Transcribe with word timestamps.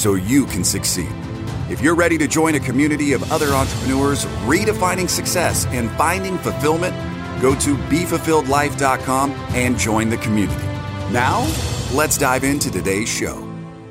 so 0.00 0.14
you 0.14 0.46
can 0.46 0.64
succeed. 0.64 1.12
If 1.68 1.82
you're 1.82 1.94
ready 1.94 2.16
to 2.18 2.26
join 2.26 2.54
a 2.54 2.60
community 2.60 3.12
of 3.12 3.30
other 3.30 3.48
entrepreneurs 3.48 4.24
redefining 4.46 5.08
success 5.08 5.66
and 5.66 5.90
finding 5.90 6.38
fulfillment, 6.38 6.94
go 7.42 7.54
to 7.56 7.76
BeFulfilledLife.com 7.76 9.30
and 9.30 9.78
join 9.78 10.08
the 10.08 10.16
community. 10.16 10.64
Now, 11.12 11.42
let's 11.92 12.16
dive 12.16 12.44
into 12.44 12.70
today's 12.70 13.10
show. 13.10 13.46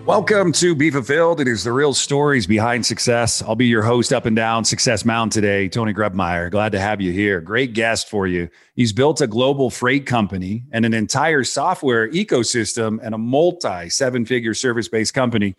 Welcome 0.05 0.51
to 0.53 0.73
Be 0.73 0.89
Fulfilled. 0.89 1.39
It 1.39 1.47
is 1.47 1.63
the 1.63 1.71
real 1.71 1.93
stories 1.93 2.47
behind 2.47 2.83
success. 2.83 3.43
I'll 3.43 3.55
be 3.55 3.67
your 3.67 3.83
host 3.83 4.11
up 4.11 4.25
and 4.25 4.35
down 4.35 4.65
Success 4.65 5.05
Mountain 5.05 5.29
today, 5.29 5.69
Tony 5.69 5.93
Grebmeier. 5.93 6.49
Glad 6.49 6.71
to 6.71 6.79
have 6.79 6.99
you 6.99 7.11
here. 7.11 7.39
Great 7.39 7.73
guest 7.73 8.09
for 8.09 8.25
you. 8.25 8.49
He's 8.73 8.91
built 8.91 9.21
a 9.21 9.27
global 9.27 9.69
freight 9.69 10.07
company 10.07 10.63
and 10.71 10.83
an 10.83 10.95
entire 10.95 11.43
software 11.43 12.09
ecosystem 12.09 12.97
and 13.03 13.13
a 13.13 13.19
multi 13.19 13.89
seven 13.89 14.25
figure 14.25 14.55
service 14.55 14.87
based 14.87 15.13
company. 15.13 15.55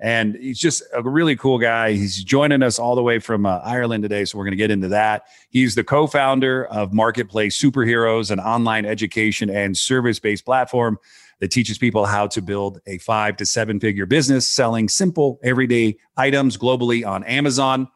And 0.00 0.34
he's 0.34 0.58
just 0.58 0.82
a 0.92 1.02
really 1.02 1.36
cool 1.36 1.58
guy. 1.58 1.92
He's 1.92 2.22
joining 2.22 2.62
us 2.62 2.78
all 2.78 2.94
the 2.94 3.02
way 3.02 3.20
from 3.20 3.46
uh, 3.46 3.58
Ireland 3.58 4.02
today. 4.02 4.24
So 4.24 4.36
we're 4.36 4.44
going 4.44 4.52
to 4.52 4.56
get 4.56 4.70
into 4.70 4.88
that. 4.88 5.26
He's 5.50 5.74
the 5.74 5.84
co 5.84 6.06
founder 6.06 6.66
of 6.66 6.92
Marketplace 6.92 7.60
Superheroes, 7.60 8.30
an 8.30 8.40
online 8.40 8.86
education 8.86 9.48
and 9.50 9.76
service 9.76 10.18
based 10.18 10.44
platform 10.44 10.98
that 11.40 11.48
teaches 11.48 11.78
people 11.78 12.06
how 12.06 12.26
to 12.28 12.42
build 12.42 12.80
a 12.86 12.98
five 12.98 13.36
to 13.36 13.46
seven 13.46 13.78
figure 13.78 14.06
business 14.06 14.48
selling 14.48 14.88
simple, 14.88 15.38
everyday 15.42 15.96
items 16.16 16.56
globally 16.56 17.06
on 17.06 17.22
Amazon. 17.24 17.88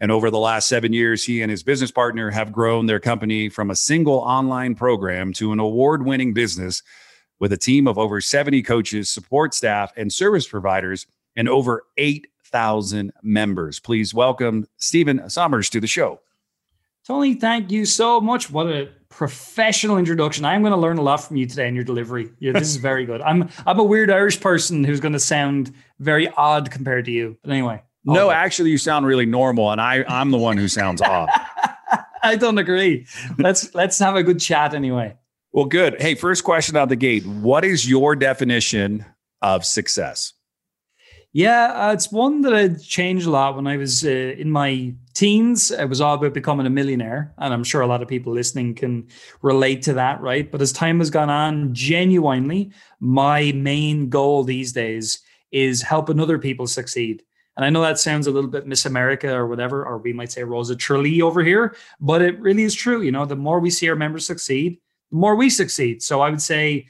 And 0.00 0.10
over 0.10 0.30
the 0.30 0.38
last 0.38 0.68
seven 0.68 0.92
years, 0.92 1.24
he 1.24 1.40
and 1.40 1.50
his 1.50 1.62
business 1.62 1.90
partner 1.90 2.30
have 2.30 2.52
grown 2.52 2.86
their 2.86 3.00
company 3.00 3.48
from 3.48 3.70
a 3.70 3.76
single 3.76 4.18
online 4.18 4.74
program 4.74 5.32
to 5.34 5.52
an 5.52 5.60
award 5.60 6.04
winning 6.04 6.34
business 6.34 6.82
with 7.38 7.52
a 7.52 7.56
team 7.56 7.86
of 7.86 7.98
over 7.98 8.20
70 8.20 8.62
coaches, 8.62 9.08
support 9.08 9.54
staff, 9.54 9.92
and 9.96 10.12
service 10.12 10.46
providers, 10.46 11.06
and 11.36 11.48
over 11.48 11.84
8,000 11.96 13.12
members. 13.22 13.80
Please 13.80 14.14
welcome 14.14 14.66
Stephen 14.76 15.28
Somers 15.28 15.70
to 15.70 15.80
the 15.80 15.86
show. 15.86 16.20
Tony, 17.06 17.34
thank 17.34 17.70
you 17.70 17.84
so 17.84 18.20
much. 18.20 18.50
What 18.50 18.66
a 18.66 18.88
professional 19.10 19.98
introduction. 19.98 20.44
I'm 20.44 20.62
going 20.62 20.72
to 20.72 20.78
learn 20.78 20.98
a 20.98 21.02
lot 21.02 21.18
from 21.18 21.36
you 21.36 21.46
today 21.46 21.68
in 21.68 21.74
your 21.74 21.84
delivery. 21.84 22.30
Yeah, 22.38 22.52
this 22.52 22.68
is 22.68 22.76
very 22.76 23.04
good. 23.04 23.20
I'm 23.20 23.48
I'm 23.66 23.78
a 23.78 23.84
weird 23.84 24.10
Irish 24.10 24.40
person 24.40 24.82
who's 24.84 25.00
going 25.00 25.12
to 25.12 25.20
sound 25.20 25.72
very 25.98 26.28
odd 26.28 26.70
compared 26.70 27.04
to 27.04 27.10
you. 27.10 27.36
But 27.42 27.52
anyway. 27.52 27.82
No, 28.06 28.30
actually 28.30 28.70
you 28.70 28.78
sound 28.78 29.06
really 29.06 29.26
normal 29.26 29.70
and 29.70 29.80
I 29.80 30.04
I'm 30.08 30.30
the 30.30 30.38
one 30.38 30.56
who 30.56 30.66
sounds 30.66 31.02
odd. 31.02 31.28
I 32.22 32.36
don't 32.36 32.58
agree. 32.58 33.06
Let's 33.38 33.74
let's 33.74 33.98
have 33.98 34.16
a 34.16 34.22
good 34.22 34.40
chat 34.40 34.74
anyway. 34.74 35.16
Well, 35.52 35.66
good. 35.66 36.00
Hey, 36.00 36.16
first 36.16 36.42
question 36.42 36.76
out 36.76 36.88
the 36.88 36.96
gate. 36.96 37.24
What 37.26 37.64
is 37.64 37.88
your 37.88 38.16
definition 38.16 39.04
of 39.40 39.64
success? 39.64 40.32
Yeah, 41.36 41.88
uh, 41.88 41.92
it's 41.92 42.12
one 42.12 42.42
that 42.42 42.54
I 42.54 42.68
changed 42.68 43.26
a 43.26 43.30
lot 43.30 43.56
when 43.56 43.66
I 43.66 43.76
was 43.76 44.04
uh, 44.04 44.08
in 44.08 44.52
my 44.52 44.94
teens. 45.14 45.72
It 45.72 45.88
was 45.88 46.00
all 46.00 46.14
about 46.14 46.32
becoming 46.32 46.64
a 46.64 46.70
millionaire. 46.70 47.34
And 47.38 47.52
I'm 47.52 47.64
sure 47.64 47.80
a 47.80 47.88
lot 47.88 48.02
of 48.02 48.08
people 48.08 48.32
listening 48.32 48.76
can 48.76 49.08
relate 49.42 49.82
to 49.82 49.94
that, 49.94 50.20
right? 50.20 50.48
But 50.48 50.62
as 50.62 50.70
time 50.70 51.00
has 51.00 51.10
gone 51.10 51.30
on, 51.30 51.74
genuinely, 51.74 52.70
my 53.00 53.50
main 53.50 54.08
goal 54.10 54.44
these 54.44 54.72
days 54.72 55.22
is 55.50 55.82
helping 55.82 56.20
other 56.20 56.38
people 56.38 56.68
succeed. 56.68 57.24
And 57.56 57.66
I 57.66 57.70
know 57.70 57.82
that 57.82 57.98
sounds 57.98 58.28
a 58.28 58.30
little 58.30 58.50
bit 58.50 58.68
Miss 58.68 58.86
America 58.86 59.34
or 59.34 59.48
whatever, 59.48 59.84
or 59.84 59.98
we 59.98 60.12
might 60.12 60.30
say 60.30 60.44
Rose 60.44 60.70
of 60.70 60.78
Tralee 60.78 61.20
over 61.20 61.42
here, 61.42 61.74
but 62.00 62.22
it 62.22 62.38
really 62.38 62.62
is 62.62 62.74
true. 62.76 63.02
You 63.02 63.10
know, 63.10 63.26
the 63.26 63.34
more 63.34 63.58
we 63.58 63.70
see 63.70 63.88
our 63.88 63.96
members 63.96 64.24
succeed, 64.24 64.78
the 65.10 65.16
more 65.16 65.34
we 65.34 65.50
succeed. 65.50 66.00
So 66.00 66.20
I 66.20 66.30
would 66.30 66.42
say 66.42 66.86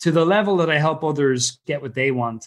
to 0.00 0.12
the 0.12 0.24
level 0.24 0.56
that 0.58 0.70
I 0.70 0.78
help 0.78 1.02
others 1.02 1.58
get 1.66 1.82
what 1.82 1.94
they 1.94 2.12
want, 2.12 2.46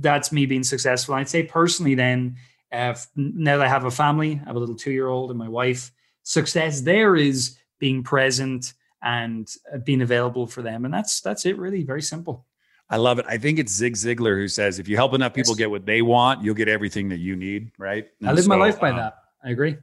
that's 0.00 0.32
me 0.32 0.46
being 0.46 0.64
successful. 0.64 1.14
I'd 1.14 1.28
say 1.28 1.42
personally, 1.42 1.94
then, 1.94 2.36
uh, 2.72 2.94
now 3.16 3.58
that 3.58 3.66
I 3.66 3.68
have 3.68 3.84
a 3.84 3.90
family, 3.90 4.40
I 4.44 4.48
have 4.48 4.56
a 4.56 4.58
little 4.58 4.74
two 4.74 4.90
year 4.90 5.08
old 5.08 5.30
and 5.30 5.38
my 5.38 5.48
wife, 5.48 5.92
success 6.22 6.82
there 6.82 7.16
is 7.16 7.58
being 7.78 8.02
present 8.02 8.74
and 9.02 9.48
uh, 9.72 9.78
being 9.78 10.02
available 10.02 10.46
for 10.46 10.62
them. 10.62 10.84
And 10.84 10.92
that's 10.92 11.20
that's 11.20 11.46
it, 11.46 11.58
really. 11.58 11.84
Very 11.84 12.02
simple. 12.02 12.46
I 12.90 12.96
love 12.96 13.18
it. 13.18 13.26
I 13.28 13.36
think 13.38 13.58
it's 13.58 13.72
Zig 13.72 13.94
Ziglar 13.94 14.36
who 14.36 14.48
says, 14.48 14.78
if 14.78 14.88
you 14.88 14.96
help 14.96 15.12
enough 15.14 15.34
people 15.34 15.52
yes. 15.52 15.58
get 15.58 15.70
what 15.70 15.84
they 15.84 16.00
want, 16.00 16.42
you'll 16.42 16.54
get 16.54 16.68
everything 16.68 17.10
that 17.10 17.18
you 17.18 17.36
need. 17.36 17.70
Right. 17.78 18.06
And 18.20 18.30
I 18.30 18.32
live 18.32 18.44
so, 18.44 18.48
my 18.48 18.56
life 18.56 18.80
by 18.80 18.90
uh, 18.90 18.96
that. 18.96 19.14
I 19.44 19.50
agree. 19.50 19.76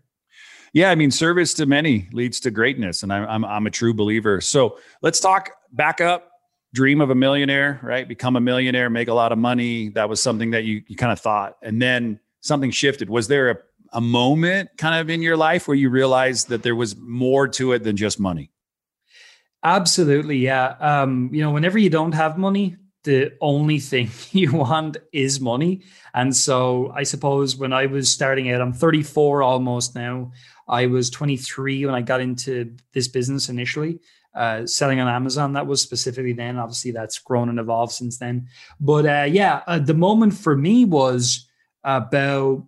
Yeah, 0.73 0.89
I 0.91 0.95
mean, 0.95 1.09
service 1.09 1.53
to 1.53 1.65
many 1.65 2.09
leads 2.11 2.41
to 2.41 2.51
greatness, 2.51 3.03
and 3.03 3.13
I'm, 3.13 3.25
I'm 3.29 3.45
I'm 3.45 3.65
a 3.65 3.71
true 3.71 3.93
believer. 3.93 4.41
So 4.41 4.77
let's 5.01 5.21
talk 5.21 5.51
back 5.71 6.01
up 6.01 6.29
dream 6.75 7.01
of 7.01 7.09
a 7.09 7.15
millionaire, 7.15 7.79
right? 7.81 8.07
Become 8.07 8.35
a 8.35 8.41
millionaire, 8.41 8.89
make 8.89 9.07
a 9.07 9.13
lot 9.13 9.31
of 9.31 9.39
money. 9.39 9.89
That 9.89 10.09
was 10.09 10.21
something 10.21 10.51
that 10.51 10.65
you, 10.65 10.83
you 10.87 10.95
kind 10.95 11.11
of 11.11 11.19
thought. 11.19 11.57
And 11.63 11.81
then 11.81 12.19
something 12.41 12.69
shifted. 12.69 13.09
Was 13.09 13.27
there 13.27 13.49
a, 13.49 13.57
a 13.93 14.01
moment 14.01 14.69
kind 14.77 14.99
of 14.99 15.09
in 15.09 15.21
your 15.21 15.37
life 15.37 15.67
where 15.67 15.75
you 15.75 15.89
realized 15.89 16.49
that 16.49 16.61
there 16.61 16.75
was 16.75 16.95
more 16.97 17.47
to 17.47 17.71
it 17.71 17.83
than 17.83 17.95
just 17.95 18.19
money? 18.19 18.51
Absolutely. 19.63 20.37
Yeah. 20.37 20.75
Um, 20.79 21.29
you 21.33 21.41
know, 21.41 21.49
whenever 21.49 21.79
you 21.79 21.89
don't 21.89 22.11
have 22.11 22.37
money, 22.37 22.75
the 23.03 23.31
only 23.41 23.79
thing 23.79 24.09
you 24.31 24.51
want 24.51 24.97
is 25.13 25.39
money. 25.39 25.81
And 26.13 26.35
so 26.35 26.91
I 26.93 27.03
suppose 27.03 27.55
when 27.55 27.73
I 27.73 27.87
was 27.87 28.11
starting 28.11 28.51
out, 28.51 28.61
I'm 28.61 28.73
34 28.73 29.41
almost 29.41 29.95
now. 29.95 30.33
I 30.67 30.87
was 30.87 31.09
23 31.09 31.85
when 31.85 31.95
I 31.95 32.01
got 32.01 32.21
into 32.21 32.75
this 32.93 33.07
business 33.07 33.49
initially 33.49 33.99
uh, 34.35 34.65
selling 34.65 34.99
on 34.99 35.07
Amazon. 35.07 35.53
That 35.53 35.67
was 35.67 35.81
specifically 35.81 36.33
then. 36.33 36.57
Obviously, 36.57 36.91
that's 36.91 37.19
grown 37.19 37.49
and 37.49 37.59
evolved 37.59 37.93
since 37.93 38.17
then. 38.17 38.47
But 38.79 39.05
uh, 39.05 39.27
yeah, 39.29 39.63
uh, 39.67 39.79
the 39.79 39.93
moment 39.93 40.33
for 40.33 40.55
me 40.55 40.85
was 40.85 41.47
about 41.83 42.65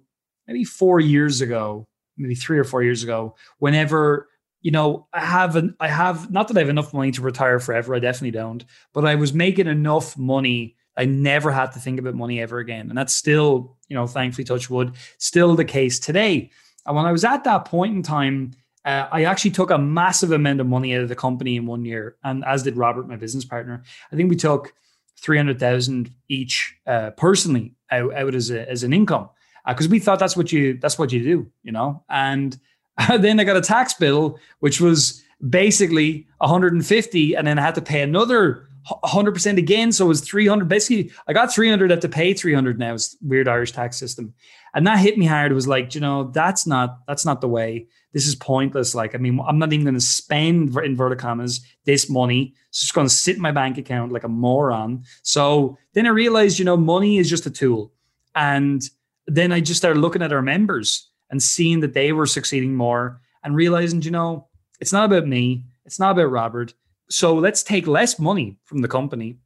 maybe 0.48 0.64
four 0.64 1.00
years 1.00 1.42
ago, 1.42 1.86
maybe 2.18 2.36
three 2.36 2.58
or 2.58 2.64
four 2.64 2.84
years 2.84 3.04
ago. 3.04 3.36
Whenever 3.60 4.28
you 4.62 4.72
know, 4.72 5.08
I 5.14 5.24
have 5.24 5.56
an, 5.56 5.76
I 5.80 5.88
have 5.88 6.32
not 6.32 6.48
that 6.48 6.58
I 6.58 6.62
have 6.62 6.70
enough 6.70 6.94
money 6.94 7.12
to 7.12 7.22
retire 7.22 7.60
forever. 7.60 7.96
I 7.96 8.00
definitely 8.00 8.32
don't. 8.32 8.66
But 8.94 9.06
I 9.06 9.16
was 9.16 9.34
making 9.34 9.68
enough 9.68 10.18
money. 10.18 10.76
I 10.98 11.06
never 11.06 11.52
had 11.52 11.72
to 11.74 11.80
think 11.80 12.00
about 12.00 12.16
money 12.16 12.42
ever 12.42 12.58
again, 12.58 12.90
and 12.90 12.98
that's 12.98 13.16
still, 13.16 13.78
you 13.88 13.96
know, 13.96 14.08
thankfully, 14.08 14.46
touch 14.46 14.70
wood, 14.70 14.94
still 15.20 15.56
the 15.56 15.64
case 15.64 16.00
today. 16.00 16.50
And 16.86 16.96
when 16.96 17.06
I 17.06 17.12
was 17.12 17.24
at 17.24 17.44
that 17.44 17.66
point 17.66 17.96
in 17.96 18.02
time 18.02 18.54
uh, 18.88 19.10
I 19.12 19.26
actually 19.26 19.52
took 19.52 19.70
a 19.70 19.78
massive 19.78 20.32
amount 20.32 20.62
of 20.62 20.68
money 20.68 20.96
out 20.96 21.02
of 21.02 21.10
the 21.10 21.16
company 21.16 21.58
in 21.58 21.66
one 21.66 21.84
year, 21.84 22.16
and 22.24 22.46
as 22.46 22.64
did 22.64 22.78
Robert, 22.78 23.06
my 23.06 23.18
business 23.18 23.44
partner. 23.44 23.84
I 24.14 24.16
think 24.16 24.30
we 24.30 24.38
took 24.38 24.74
three 25.20 25.36
hundred 25.36 25.60
thousand 25.60 26.10
each 26.30 26.74
uh, 26.88 27.12
personally 27.12 27.76
out, 27.92 28.14
out 28.16 28.34
as 28.34 28.50
a, 28.50 28.68
as 28.70 28.84
an 28.84 28.94
income 28.94 29.30
because 29.68 29.88
uh, 29.88 29.90
we 29.90 30.00
thought 30.00 30.20
that's 30.20 30.38
what 30.38 30.54
you 30.54 30.78
that's 30.78 30.98
what 30.98 31.12
you 31.12 31.22
do, 31.22 31.52
you 31.64 31.74
know. 31.74 32.02
And 32.10 32.58
then 33.20 33.42
I 33.42 33.44
got 33.44 33.58
a 33.58 33.62
tax 33.62 33.94
bill 33.94 34.40
which 34.60 34.80
was 34.80 35.22
basically 35.50 36.26
150, 36.38 37.36
and 37.36 37.46
then 37.46 37.60
I 37.60 37.62
had 37.62 37.76
to 37.76 37.82
pay 37.82 38.02
another 38.02 38.67
100% 38.88 39.58
again. 39.58 39.92
So 39.92 40.06
it 40.06 40.08
was 40.08 40.22
300. 40.22 40.68
Basically, 40.68 41.12
I 41.28 41.34
got 41.34 41.54
300, 41.54 41.92
I 41.92 41.96
have 41.96 42.02
to 42.02 42.10
pay 42.10 42.34
300 42.34 42.80
now. 42.80 42.94
It's 42.94 43.18
weird 43.22 43.48
Irish 43.48 43.72
tax 43.72 43.98
system. 43.98 44.34
And 44.74 44.86
that 44.88 45.00
hit 45.00 45.18
me 45.18 45.26
hard. 45.26 45.52
It 45.52 45.56
was 45.56 45.68
like, 45.68 45.96
you 45.96 46.02
know, 46.02 46.32
that's 46.32 46.68
not, 46.68 47.00
that's 47.08 47.26
not 47.26 47.42
the 47.42 47.48
way 47.48 47.88
this 48.14 48.28
is 48.28 48.36
pointless. 48.36 48.96
Like, 48.96 49.16
I 49.16 49.18
mean, 49.18 49.40
I'm 49.46 49.60
not 49.60 49.74
even 49.74 49.86
going 49.86 49.94
to 49.96 50.02
spend 50.02 50.76
in 50.76 50.84
inverted 50.84 51.20
commas 51.20 51.62
this 51.86 52.10
money. 52.10 52.54
It's 52.70 52.82
just 52.82 52.94
going 52.94 53.08
to 53.08 53.14
sit 53.14 53.36
in 53.36 53.42
my 53.42 53.52
bank 53.52 53.78
account 53.78 54.12
like 54.12 54.24
a 54.24 54.30
moron. 54.30 55.04
So 55.24 55.78
then 55.94 56.06
I 56.06 56.10
realized, 56.10 56.60
you 56.60 56.66
know, 56.66 56.78
money 56.78 57.18
is 57.18 57.30
just 57.30 57.46
a 57.46 57.52
tool. 57.52 57.94
And 58.36 58.82
then 59.28 59.52
I 59.52 59.60
just 59.60 59.80
started 59.80 60.00
looking 60.00 60.22
at 60.22 60.34
our 60.34 60.42
members 60.42 61.10
and 61.30 61.44
seeing 61.44 61.82
that 61.82 61.94
they 61.94 62.14
were 62.14 62.26
succeeding 62.26 62.76
more 62.76 63.22
and 63.44 63.56
realizing, 63.56 64.02
you 64.02 64.12
know, 64.12 64.48
it's 64.80 64.94
not 64.94 65.06
about 65.06 65.28
me. 65.28 65.66
It's 65.86 66.00
not 66.00 66.12
about 66.12 66.32
Robert. 66.32 66.74
So 67.10 67.36
let's 67.36 67.64
take 67.64 67.88
less 67.88 68.20
money 68.20 68.58
from 68.66 68.82
the 68.82 68.88
company. 68.88 69.38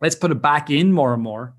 Let's 0.00 0.14
put 0.14 0.30
it 0.30 0.42
back 0.42 0.70
in 0.70 0.92
more 0.92 1.14
and 1.14 1.22
more. 1.22 1.54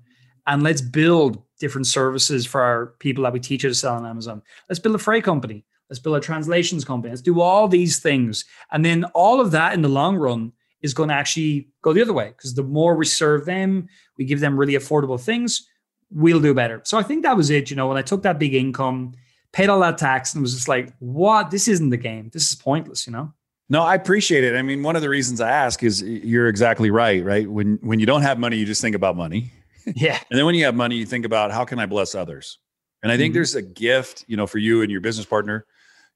And 0.46 0.62
let's 0.62 0.80
build 0.80 1.42
different 1.58 1.86
services 1.86 2.44
for 2.44 2.60
our 2.60 2.86
people 2.98 3.24
that 3.24 3.32
we 3.32 3.40
teach 3.40 3.62
you 3.64 3.70
to 3.70 3.74
sell 3.74 3.94
on 3.94 4.06
Amazon. 4.06 4.42
Let's 4.68 4.78
build 4.78 4.94
a 4.94 4.98
freight 4.98 5.24
company. 5.24 5.64
Let's 5.88 5.98
build 6.00 6.16
a 6.16 6.20
translations 6.20 6.84
company. 6.84 7.10
Let's 7.10 7.22
do 7.22 7.40
all 7.40 7.68
these 7.68 7.98
things. 8.00 8.44
And 8.70 8.84
then 8.84 9.04
all 9.14 9.40
of 9.40 9.50
that 9.52 9.74
in 9.74 9.82
the 9.82 9.88
long 9.88 10.16
run 10.16 10.52
is 10.82 10.92
going 10.94 11.08
to 11.08 11.14
actually 11.14 11.68
go 11.82 11.92
the 11.92 12.02
other 12.02 12.12
way 12.12 12.28
because 12.28 12.54
the 12.54 12.62
more 12.62 12.94
we 12.94 13.06
serve 13.06 13.46
them, 13.46 13.88
we 14.18 14.24
give 14.24 14.40
them 14.40 14.58
really 14.58 14.74
affordable 14.74 15.20
things. 15.20 15.66
we'll 16.14 16.40
do 16.40 16.54
better. 16.54 16.80
So 16.84 16.96
I 16.96 17.02
think 17.02 17.24
that 17.24 17.36
was 17.36 17.50
it. 17.50 17.70
You 17.70 17.76
know, 17.76 17.88
when 17.88 17.96
I 17.96 18.02
took 18.02 18.22
that 18.22 18.38
big 18.38 18.54
income, 18.54 19.12
paid 19.52 19.68
all 19.68 19.80
that 19.80 19.98
tax, 19.98 20.34
and 20.34 20.42
was 20.42 20.54
just 20.54 20.68
like, 20.68 20.92
what? 20.98 21.50
This 21.50 21.68
isn't 21.68 21.90
the 21.90 21.96
game. 21.96 22.30
This 22.32 22.50
is 22.50 22.56
pointless, 22.56 23.06
you 23.06 23.12
know? 23.12 23.32
No, 23.68 23.82
I 23.82 23.94
appreciate 23.94 24.44
it. 24.44 24.56
I 24.56 24.62
mean, 24.62 24.82
one 24.82 24.94
of 24.94 25.02
the 25.02 25.08
reasons 25.08 25.40
I 25.40 25.50
ask 25.50 25.82
is 25.82 26.02
you're 26.02 26.48
exactly 26.48 26.90
right, 26.90 27.24
right? 27.24 27.48
When 27.50 27.78
when 27.82 27.98
you 27.98 28.06
don't 28.06 28.22
have 28.22 28.38
money, 28.38 28.56
you 28.56 28.66
just 28.66 28.80
think 28.80 28.96
about 28.96 29.16
money. 29.16 29.52
Yeah. 29.94 30.18
and 30.30 30.38
then 30.38 30.46
when 30.46 30.54
you 30.54 30.64
have 30.64 30.74
money, 30.74 30.96
you 30.96 31.04
think 31.04 31.26
about 31.26 31.52
how 31.52 31.66
can 31.66 31.78
I 31.78 31.84
bless 31.84 32.14
others? 32.14 32.58
And 33.02 33.12
I 33.12 33.18
think 33.18 33.32
mm-hmm. 33.32 33.34
there's 33.34 33.54
a 33.54 33.60
gift, 33.60 34.24
you 34.26 34.34
know, 34.34 34.46
for 34.46 34.56
you 34.56 34.80
and 34.80 34.90
your 34.90 35.02
business 35.02 35.26
partner. 35.26 35.66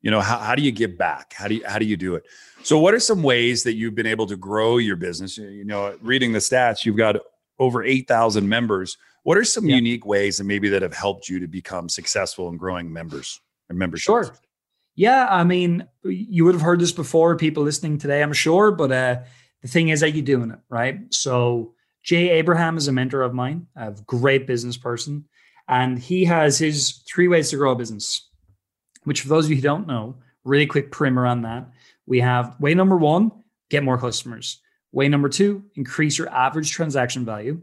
You 0.01 0.11
know, 0.11 0.23
how, 0.23 0.39
how 0.39 0.55
do 0.55 0.63
you 0.63 0.73
give 0.73 0.97
back? 0.97 1.35
How 1.35 1.49
do 1.49 1.57
you 1.57 1.67
how 1.67 1.79
do 1.79 1.85
you 1.85 1.99
do 1.99 2.15
it? 2.15 2.23
So 2.63 2.79
what 2.79 2.95
are 2.95 3.01
some 3.01 3.23
ways 3.23 3.65
that 3.65 3.75
you've 3.75 3.95
been 3.95 4.07
able 4.07 4.27
to 4.27 4.37
grow 4.37 4.79
your 4.79 4.97
business? 4.97 5.37
You 5.37 5.67
know, 5.67 5.99
reading 6.01 6.33
the 6.33 6.39
stats, 6.39 6.87
you've 6.87 6.97
got 6.97 7.17
over 7.59 7.85
8,000 7.85 8.49
members. 8.49 8.97
What 9.25 9.37
are 9.37 9.45
some 9.45 9.69
yeah. 9.69 9.77
unique 9.77 10.07
ways 10.07 10.39
and 10.39 10.49
maybe 10.49 10.71
that 10.71 10.81
have 10.81 10.95
helped 10.95 11.29
you 11.29 11.39
to 11.41 11.47
become 11.47 11.91
successful 11.91 12.49
in 12.49 12.57
growing 12.57 12.91
members 12.91 13.39
and 13.69 13.79
membership? 13.79 14.07
Sure. 14.07 14.35
Yeah, 14.99 15.29
I 15.31 15.45
mean, 15.45 15.87
you 16.03 16.45
would 16.45 16.57
have 16.57 16.63
heard 16.63 16.81
this 16.81 16.91
before, 16.91 17.37
people 17.37 17.63
listening 17.63 17.99
today, 17.99 18.21
I'm 18.21 18.33
sure, 18.33 18.73
but 18.73 18.91
uh, 18.91 19.21
the 19.63 19.69
thing 19.69 19.91
is, 19.91 20.01
that 20.01 20.11
you're 20.11 20.25
doing 20.25 20.51
it 20.51 20.59
right? 20.69 20.99
So 21.15 21.75
Jay 22.03 22.31
Abraham 22.31 22.77
is 22.77 22.89
a 22.89 22.93
mentor 22.93 23.23
of 23.23 23.33
mine, 23.33 23.69
a 23.77 23.93
great 24.07 24.49
business 24.49 24.77
person, 24.77 25.27
and 25.69 26.01
he 26.01 26.25
has 26.25 26.59
his 26.59 27.05
three 27.09 27.29
ways 27.29 27.51
to 27.51 27.57
grow 27.57 27.71
a 27.71 27.77
business. 27.77 28.29
Which, 29.05 29.21
for 29.21 29.29
those 29.29 29.45
of 29.45 29.51
you 29.51 29.57
who 29.59 29.63
don't 29.63 29.87
know, 29.87 30.17
really 30.43 30.67
quick 30.67 30.91
primer 30.91 31.27
on 31.27 31.43
that. 31.43 31.71
We 32.07 32.19
have 32.19 32.57
way 32.59 32.75
number 32.75 32.97
one: 32.97 33.31
get 33.71 33.85
more 33.85 33.99
customers. 33.99 34.61
Way 34.91 35.09
number 35.09 35.29
two: 35.29 35.63
increase 35.77 36.19
your 36.19 36.29
average 36.29 36.73
transaction 36.73 37.25
value. 37.25 37.63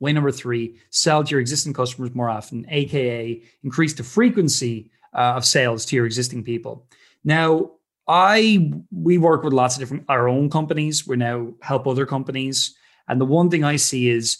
Way 0.00 0.12
number 0.12 0.30
three: 0.30 0.76
sell 0.90 1.24
to 1.24 1.30
your 1.30 1.40
existing 1.40 1.72
customers 1.72 2.14
more 2.14 2.28
often, 2.28 2.66
aka 2.68 3.42
increase 3.62 3.94
the 3.94 4.04
frequency 4.04 4.90
uh, 5.14 5.34
of 5.36 5.44
sales 5.44 5.84
to 5.86 5.96
your 5.96 6.06
existing 6.06 6.44
people. 6.44 6.86
Now, 7.24 7.72
I 8.08 8.72
we 8.90 9.18
work 9.18 9.44
with 9.44 9.52
lots 9.52 9.76
of 9.76 9.80
different 9.80 10.04
our 10.08 10.28
own 10.28 10.50
companies. 10.50 11.06
We 11.06 11.16
now 11.16 11.54
help 11.62 11.86
other 11.86 12.06
companies, 12.06 12.74
and 13.08 13.20
the 13.20 13.24
one 13.24 13.50
thing 13.50 13.64
I 13.64 13.76
see 13.76 14.08
is 14.08 14.38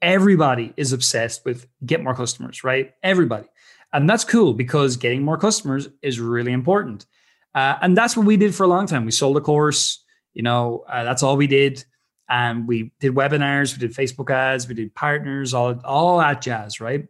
everybody 0.00 0.72
is 0.76 0.92
obsessed 0.92 1.44
with 1.44 1.66
get 1.84 2.02
more 2.02 2.14
customers, 2.14 2.62
right? 2.62 2.94
Everybody, 3.02 3.48
and 3.92 4.08
that's 4.08 4.24
cool 4.24 4.54
because 4.54 4.96
getting 4.96 5.22
more 5.22 5.38
customers 5.38 5.88
is 6.02 6.20
really 6.20 6.52
important. 6.52 7.06
Uh, 7.54 7.76
and 7.82 7.96
that's 7.96 8.16
what 8.16 8.26
we 8.26 8.36
did 8.36 8.54
for 8.54 8.64
a 8.64 8.68
long 8.68 8.86
time. 8.86 9.04
We 9.04 9.10
sold 9.10 9.36
a 9.36 9.40
course, 9.40 10.04
you 10.34 10.42
know, 10.42 10.84
uh, 10.88 11.02
that's 11.02 11.22
all 11.22 11.36
we 11.36 11.46
did. 11.46 11.84
And 12.28 12.68
we 12.68 12.92
did 13.00 13.12
webinars, 13.12 13.72
we 13.72 13.80
did 13.80 13.96
Facebook 13.96 14.30
ads, 14.30 14.68
we 14.68 14.74
did 14.74 14.94
partners, 14.94 15.52
all 15.52 15.80
all 15.84 16.18
that 16.18 16.40
jazz, 16.40 16.80
right? 16.80 17.08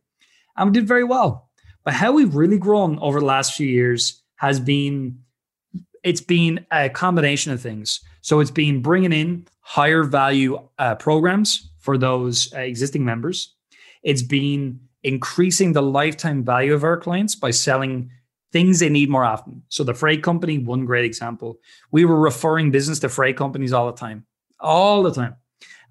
And 0.57 0.71
we 0.71 0.73
did 0.73 0.89
very 0.89 1.05
well. 1.05 1.50
But 1.85 1.95
how 1.95 2.13
we've 2.13 2.35
really 2.35 2.59
grown 2.59 2.99
over 2.99 3.21
the 3.21 3.27
last 3.27 3.55
few 3.55 3.67
years 3.67 4.23
has 4.37 4.61
been 4.61 5.21
it's 6.03 6.21
been 6.21 6.67
a 6.73 6.89
combination 6.89 7.53
of 7.53 7.61
things. 7.61 8.01
So 8.23 8.41
it's 8.41 8.51
been 8.51 8.81
bringing 8.81 9.13
in 9.13 9.47
higher 9.61 10.03
value 10.03 10.59
uh, 10.79 10.95
programs 10.95 11.71
for 11.79 11.99
those 11.99 12.53
uh, 12.55 12.61
existing 12.61 13.05
members. 13.05 13.55
It's 14.03 14.23
been 14.23 14.81
increasing 15.03 15.73
the 15.73 15.83
lifetime 15.83 16.45
value 16.45 16.75
of 16.75 16.85
our 16.85 16.97
clients 16.97 17.35
by 17.35 17.51
selling 17.51 18.11
things 18.53 18.81
they 18.81 18.89
need 18.89 19.09
more 19.09 19.25
often. 19.25 19.63
So 19.69 19.85
the 19.85 19.95
freight 19.95 20.23
company, 20.23 20.59
one 20.59 20.85
great 20.85 21.05
example. 21.05 21.59
We 21.91 22.05
were 22.05 22.19
referring 22.19 22.71
business 22.71 22.99
to 23.01 23.09
freight 23.09 23.37
companies 23.37 23.73
all 23.73 23.87
the 23.87 23.97
time, 23.97 24.27
all 24.59 25.03
the 25.03 25.13
time. 25.13 25.37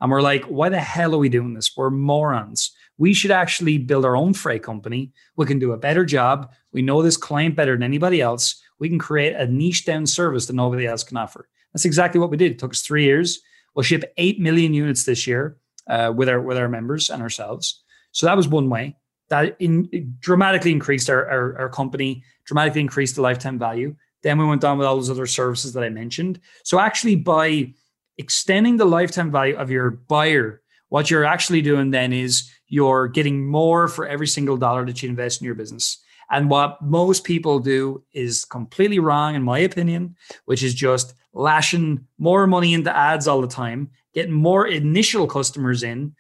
And 0.02 0.12
we're 0.12 0.22
like, 0.22 0.44
why 0.46 0.70
the 0.70 0.80
hell 0.80 1.16
are 1.16 1.20
we 1.20 1.30
doing 1.30 1.54
this? 1.54 1.72
We're 1.76 1.90
morons. 1.90 2.72
We 3.00 3.14
should 3.14 3.32
actually 3.32 3.80
build 3.80 4.06
our 4.06 4.16
own 4.16 4.34
freight 4.34 4.62
company. 4.62 5.14
We 5.38 5.48
can 5.48 5.58
do 5.58 5.72
a 5.72 5.78
better 5.78 6.06
job. 6.06 6.52
We 6.72 6.84
know 6.84 7.02
this 7.02 7.18
client 7.18 7.56
better 7.56 7.74
than 7.74 7.82
anybody 7.82 8.22
else. 8.22 8.62
We 8.78 8.90
can 8.90 9.00
create 9.00 9.36
a 9.36 9.48
niche 9.48 9.86
down 9.86 10.06
service 10.06 10.46
that 10.46 10.54
nobody 10.54 10.86
else 10.86 11.04
can 11.04 11.18
offer. 11.18 11.48
That's 11.74 11.86
exactly 11.86 12.20
what 12.20 12.30
we 12.30 12.38
did. 12.38 12.52
It 12.52 12.60
took 12.60 12.72
us 12.72 12.82
three 12.82 13.06
years. 13.06 13.40
We'll 13.74 13.84
ship 13.84 14.04
8 14.18 14.40
million 14.40 14.74
units 14.74 15.06
this 15.06 15.26
year 15.26 15.58
uh, 15.88 16.14
with, 16.16 16.30
our, 16.30 16.42
with 16.42 16.58
our 16.58 16.68
members 16.68 17.10
and 17.10 17.22
ourselves. 17.24 17.82
So 18.12 18.26
that 18.26 18.38
was 18.38 18.48
one 18.48 18.70
way 18.70 18.98
that 19.30 19.56
in, 19.60 20.16
dramatically 20.20 20.72
increased 20.72 21.10
our, 21.10 21.28
our, 21.30 21.58
our 21.60 21.70
company, 21.70 22.24
dramatically 22.46 22.82
increased 22.82 23.16
the 23.16 23.22
lifetime 23.22 23.58
value. 23.58 23.96
Then 24.24 24.38
we 24.38 24.46
went 24.46 24.64
on 24.64 24.78
with 24.78 24.86
all 24.86 24.98
those 24.98 25.10
other 25.10 25.28
services 25.28 25.74
that 25.74 25.84
I 25.84 25.90
mentioned. 25.90 26.40
So 26.64 26.80
actually, 26.80 27.16
by 27.16 27.74
extending 28.18 28.78
the 28.78 28.86
lifetime 28.86 29.32
value 29.32 29.56
of 29.56 29.72
your 29.72 29.92
buyer, 29.92 30.62
what 30.90 31.10
you're 31.10 31.26
actually 31.26 31.62
doing 31.62 31.92
then 31.92 32.12
is 32.12 32.52
you're 32.70 33.08
getting 33.08 33.46
more 33.46 33.88
for 33.88 34.08
every 34.08 34.28
single 34.28 34.58
dollar 34.58 34.86
that 34.86 35.04
you 35.04 35.10
invest 35.10 35.42
in 35.42 35.46
your 35.46 35.56
business. 35.56 35.98
And 36.32 36.50
what 36.50 36.82
most 36.82 37.24
people 37.24 37.60
do 37.60 38.04
is 38.14 38.46
completely 38.46 39.00
wrong, 39.00 39.36
in 39.36 39.44
my 39.44 39.60
opinion, 39.60 40.16
which 40.46 40.64
is 40.64 40.74
just 40.76 41.16
lashing 41.34 42.06
more 42.18 42.46
money 42.48 42.74
into 42.74 42.96
ads 42.96 43.28
all 43.28 43.42
the 43.42 43.48
time, 43.48 43.90
getting 44.14 44.32
more 44.32 44.68
initial 44.68 45.28
customers 45.28 45.84
in, 45.84 46.16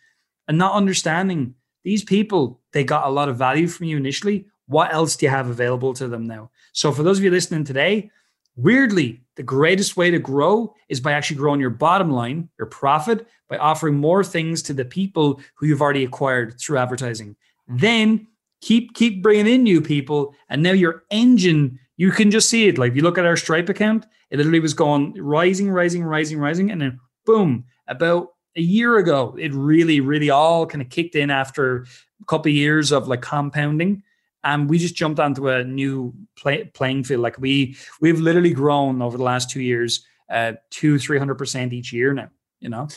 and 0.47 0.57
not 0.57 0.73
understanding 0.73 1.53
these 1.83 2.03
people, 2.03 2.59
they 2.73 2.83
got 2.83 3.07
a 3.07 3.11
lot 3.11 3.29
of 3.29 3.37
value 3.37 3.67
from 3.67 3.85
you 3.85 3.97
initially. 3.97 4.45
What 4.67 4.93
else 4.93 5.15
do 5.15 5.25
you 5.25 5.29
have 5.29 5.49
available 5.49 5.93
to 5.93 6.07
them 6.07 6.25
now? 6.25 6.51
So, 6.73 6.91
for 6.91 7.03
those 7.03 7.17
of 7.17 7.23
you 7.23 7.31
listening 7.31 7.63
today, 7.63 8.11
weirdly, 8.55 9.21
the 9.35 9.43
greatest 9.43 9.95
way 9.95 10.11
to 10.11 10.19
grow 10.19 10.73
is 10.89 10.99
by 10.99 11.13
actually 11.13 11.37
growing 11.37 11.61
your 11.61 11.69
bottom 11.69 12.11
line, 12.11 12.49
your 12.57 12.67
profit, 12.67 13.27
by 13.47 13.57
offering 13.57 13.95
more 13.95 14.23
things 14.23 14.61
to 14.63 14.73
the 14.73 14.85
people 14.85 15.41
who 15.55 15.65
you've 15.65 15.81
already 15.81 16.03
acquired 16.03 16.59
through 16.59 16.77
advertising. 16.77 17.35
Then 17.67 18.27
keep 18.61 18.93
keep 18.93 19.23
bringing 19.23 19.47
in 19.47 19.63
new 19.63 19.81
people, 19.81 20.35
and 20.49 20.61
now 20.61 20.71
your 20.71 21.03
engine 21.09 21.79
you 21.97 22.11
can 22.11 22.31
just 22.31 22.49
see 22.49 22.67
it. 22.67 22.77
Like 22.77 22.91
if 22.91 22.95
you 22.95 23.03
look 23.03 23.17
at 23.17 23.25
our 23.25 23.35
Stripe 23.35 23.69
account, 23.69 24.05
it 24.29 24.37
literally 24.37 24.61
was 24.61 24.73
going 24.73 25.13
rising, 25.21 25.69
rising, 25.69 26.03
rising, 26.03 26.39
rising, 26.39 26.71
and 26.71 26.81
then 26.81 26.99
boom, 27.25 27.65
about 27.87 28.29
a 28.55 28.61
year 28.61 28.97
ago, 28.97 29.35
it 29.39 29.53
really, 29.53 29.99
really 29.99 30.29
all 30.29 30.65
kind 30.65 30.81
of 30.81 30.89
kicked 30.89 31.15
in 31.15 31.29
after 31.29 31.85
a 32.21 32.25
couple 32.25 32.49
of 32.49 32.55
years 32.55 32.91
of 32.91 33.07
like 33.07 33.21
compounding 33.21 34.03
and 34.43 34.69
we 34.69 34.77
just 34.77 34.95
jumped 34.95 35.19
onto 35.19 35.49
a 35.49 35.63
new 35.63 36.13
play, 36.37 36.65
playing 36.73 37.03
field. 37.03 37.21
Like 37.21 37.37
we 37.39 37.75
we've 38.01 38.19
literally 38.19 38.53
grown 38.53 39.01
over 39.01 39.17
the 39.17 39.23
last 39.23 39.49
two 39.49 39.61
years, 39.61 40.05
uh, 40.29 40.53
two 40.69 40.97
three 40.99 41.17
hundred 41.17 41.35
percent 41.35 41.73
each 41.73 41.91
year 41.93 42.13
now. 42.13 42.29
You 42.59 42.69
know. 42.69 42.87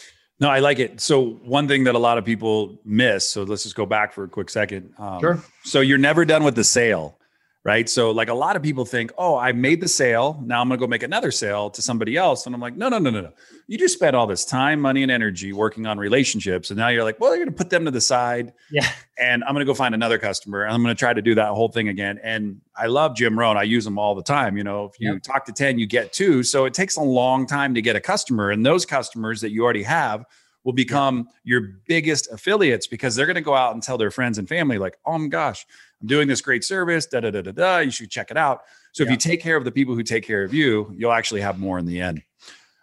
No, 0.40 0.50
I 0.50 0.58
like 0.58 0.80
it. 0.80 1.00
So 1.00 1.34
one 1.44 1.68
thing 1.68 1.84
that 1.84 1.94
a 1.94 2.00
lot 2.00 2.18
of 2.18 2.24
people 2.24 2.80
miss. 2.84 3.28
So 3.28 3.44
let's 3.44 3.62
just 3.62 3.76
go 3.76 3.86
back 3.86 4.12
for 4.12 4.24
a 4.24 4.28
quick 4.28 4.50
second. 4.50 4.92
Um, 4.98 5.20
sure. 5.20 5.44
So 5.62 5.80
you're 5.80 5.98
never 5.98 6.24
done 6.24 6.42
with 6.42 6.56
the 6.56 6.64
sale 6.64 7.16
right? 7.64 7.88
So 7.88 8.10
like 8.10 8.28
a 8.28 8.34
lot 8.34 8.56
of 8.56 8.62
people 8.62 8.84
think, 8.84 9.12
oh, 9.16 9.36
I 9.36 9.52
made 9.52 9.80
the 9.80 9.86
sale. 9.86 10.42
Now 10.44 10.60
I'm 10.60 10.68
going 10.68 10.80
to 10.80 10.84
go 10.84 10.88
make 10.88 11.04
another 11.04 11.30
sale 11.30 11.70
to 11.70 11.80
somebody 11.80 12.16
else. 12.16 12.44
And 12.44 12.54
I'm 12.54 12.60
like, 12.60 12.76
no, 12.76 12.88
no, 12.88 12.98
no, 12.98 13.10
no, 13.10 13.20
no. 13.20 13.32
You 13.68 13.78
just 13.78 13.94
spent 13.94 14.16
all 14.16 14.26
this 14.26 14.44
time, 14.44 14.80
money, 14.80 15.02
and 15.02 15.12
energy 15.12 15.52
working 15.52 15.86
on 15.86 15.96
relationships. 15.96 16.70
And 16.70 16.78
now 16.78 16.88
you're 16.88 17.04
like, 17.04 17.20
well, 17.20 17.30
you're 17.30 17.44
going 17.44 17.54
to 17.54 17.56
put 17.56 17.70
them 17.70 17.84
to 17.84 17.92
the 17.92 18.00
side. 18.00 18.52
Yeah. 18.70 18.88
And 19.16 19.44
I'm 19.44 19.54
going 19.54 19.64
to 19.64 19.70
go 19.70 19.74
find 19.74 19.94
another 19.94 20.18
customer 20.18 20.62
and 20.62 20.74
I'm 20.74 20.82
going 20.82 20.94
to 20.94 20.98
try 20.98 21.12
to 21.12 21.22
do 21.22 21.36
that 21.36 21.50
whole 21.50 21.68
thing 21.68 21.88
again. 21.88 22.18
And 22.24 22.60
I 22.76 22.86
love 22.86 23.14
Jim 23.14 23.38
Rohn. 23.38 23.56
I 23.56 23.62
use 23.62 23.84
them 23.84 23.96
all 23.96 24.16
the 24.16 24.24
time. 24.24 24.56
You 24.56 24.64
know, 24.64 24.86
if 24.86 24.98
you 24.98 25.12
yep. 25.12 25.22
talk 25.22 25.44
to 25.44 25.52
10, 25.52 25.78
you 25.78 25.86
get 25.86 26.12
two. 26.12 26.42
So 26.42 26.64
it 26.64 26.74
takes 26.74 26.96
a 26.96 27.02
long 27.02 27.46
time 27.46 27.74
to 27.74 27.82
get 27.82 27.94
a 27.94 28.00
customer. 28.00 28.50
And 28.50 28.66
those 28.66 28.84
customers 28.84 29.40
that 29.40 29.52
you 29.52 29.62
already 29.62 29.84
have 29.84 30.24
will 30.64 30.72
become 30.72 31.28
your 31.44 31.60
biggest 31.86 32.30
affiliates 32.32 32.86
because 32.86 33.14
they're 33.14 33.26
going 33.26 33.34
to 33.34 33.40
go 33.40 33.54
out 33.54 33.74
and 33.74 33.82
tell 33.82 33.98
their 33.98 34.10
friends 34.10 34.38
and 34.38 34.48
family, 34.48 34.78
like, 34.78 34.96
oh 35.04 35.18
my 35.18 35.28
gosh, 35.28 35.66
I'm 36.02 36.08
doing 36.08 36.28
this 36.28 36.40
great 36.40 36.64
service, 36.64 37.06
da 37.06 37.20
da 37.20 37.30
da 37.30 37.42
da 37.42 37.52
da. 37.52 37.78
You 37.78 37.90
should 37.90 38.10
check 38.10 38.30
it 38.30 38.36
out. 38.36 38.62
So 38.92 39.02
yeah. 39.02 39.08
if 39.08 39.12
you 39.12 39.16
take 39.16 39.40
care 39.40 39.56
of 39.56 39.64
the 39.64 39.70
people 39.70 39.94
who 39.94 40.02
take 40.02 40.24
care 40.24 40.42
of 40.42 40.52
you, 40.52 40.92
you'll 40.96 41.12
actually 41.12 41.40
have 41.40 41.58
more 41.58 41.78
in 41.78 41.86
the 41.86 42.00
end. 42.00 42.22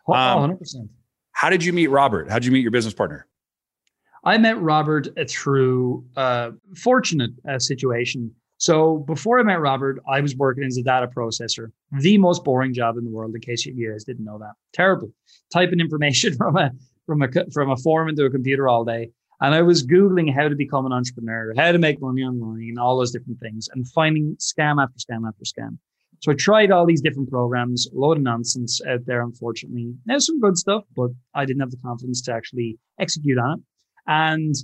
Oh, 0.07 0.13
um, 0.13 0.51
100%. 0.51 0.89
How 1.33 1.49
did 1.49 1.63
you 1.63 1.73
meet 1.73 1.87
Robert? 1.87 2.29
How 2.29 2.35
did 2.35 2.45
you 2.45 2.51
meet 2.51 2.61
your 2.61 2.71
business 2.71 2.93
partner? 2.93 3.27
I 4.23 4.37
met 4.37 4.59
Robert 4.61 5.07
through 5.29 6.05
a 6.15 6.51
fortunate 6.75 7.31
uh, 7.47 7.59
situation. 7.59 8.33
So 8.57 8.97
before 8.97 9.39
I 9.39 9.43
met 9.43 9.61
Robert, 9.61 10.01
I 10.07 10.19
was 10.19 10.35
working 10.35 10.65
as 10.65 10.77
a 10.77 10.83
data 10.83 11.07
processor, 11.07 11.71
the 11.93 12.17
most 12.17 12.43
boring 12.43 12.73
job 12.73 12.97
in 12.97 13.05
the 13.05 13.09
world. 13.09 13.33
In 13.33 13.39
case 13.39 13.65
you 13.65 13.91
guys 13.91 14.03
didn't 14.03 14.25
know 14.25 14.37
that, 14.39 14.53
terrible. 14.73 15.13
Typing 15.53 15.79
information 15.79 16.33
from 16.37 16.57
a 16.57 16.71
from 17.05 17.21
a 17.21 17.29
from 17.53 17.71
a 17.71 17.77
form 17.77 18.09
into 18.09 18.25
a 18.25 18.29
computer 18.29 18.67
all 18.67 18.83
day. 18.83 19.11
And 19.41 19.55
I 19.55 19.61
was 19.61 19.85
Googling 19.85 20.33
how 20.33 20.49
to 20.49 20.55
become 20.55 20.85
an 20.85 20.91
entrepreneur, 20.91 21.53
how 21.55 21.71
to 21.71 21.77
make 21.77 22.01
money 22.01 22.23
online, 22.23 22.77
all 22.77 22.97
those 22.97 23.11
different 23.11 23.39
things, 23.39 23.69
and 23.73 23.87
finding 23.87 24.35
scam 24.37 24.81
after 24.81 24.97
scam 24.97 25.27
after 25.27 25.45
scam. 25.45 25.77
So 26.21 26.33
I 26.33 26.35
tried 26.35 26.71
all 26.71 26.85
these 26.85 27.01
different 27.01 27.29
programs, 27.29 27.87
a 27.87 27.97
lot 27.97 28.17
of 28.17 28.23
nonsense 28.23 28.81
out 28.85 29.05
there, 29.05 29.21
unfortunately. 29.21 29.93
Now 30.05 30.19
some 30.19 30.41
good 30.41 30.57
stuff, 30.57 30.83
but 30.95 31.11
I 31.33 31.45
didn't 31.45 31.61
have 31.61 31.71
the 31.71 31.77
confidence 31.77 32.21
to 32.23 32.33
actually 32.33 32.77
execute 32.99 33.37
on 33.37 33.59
it. 33.59 33.63
And 34.07 34.55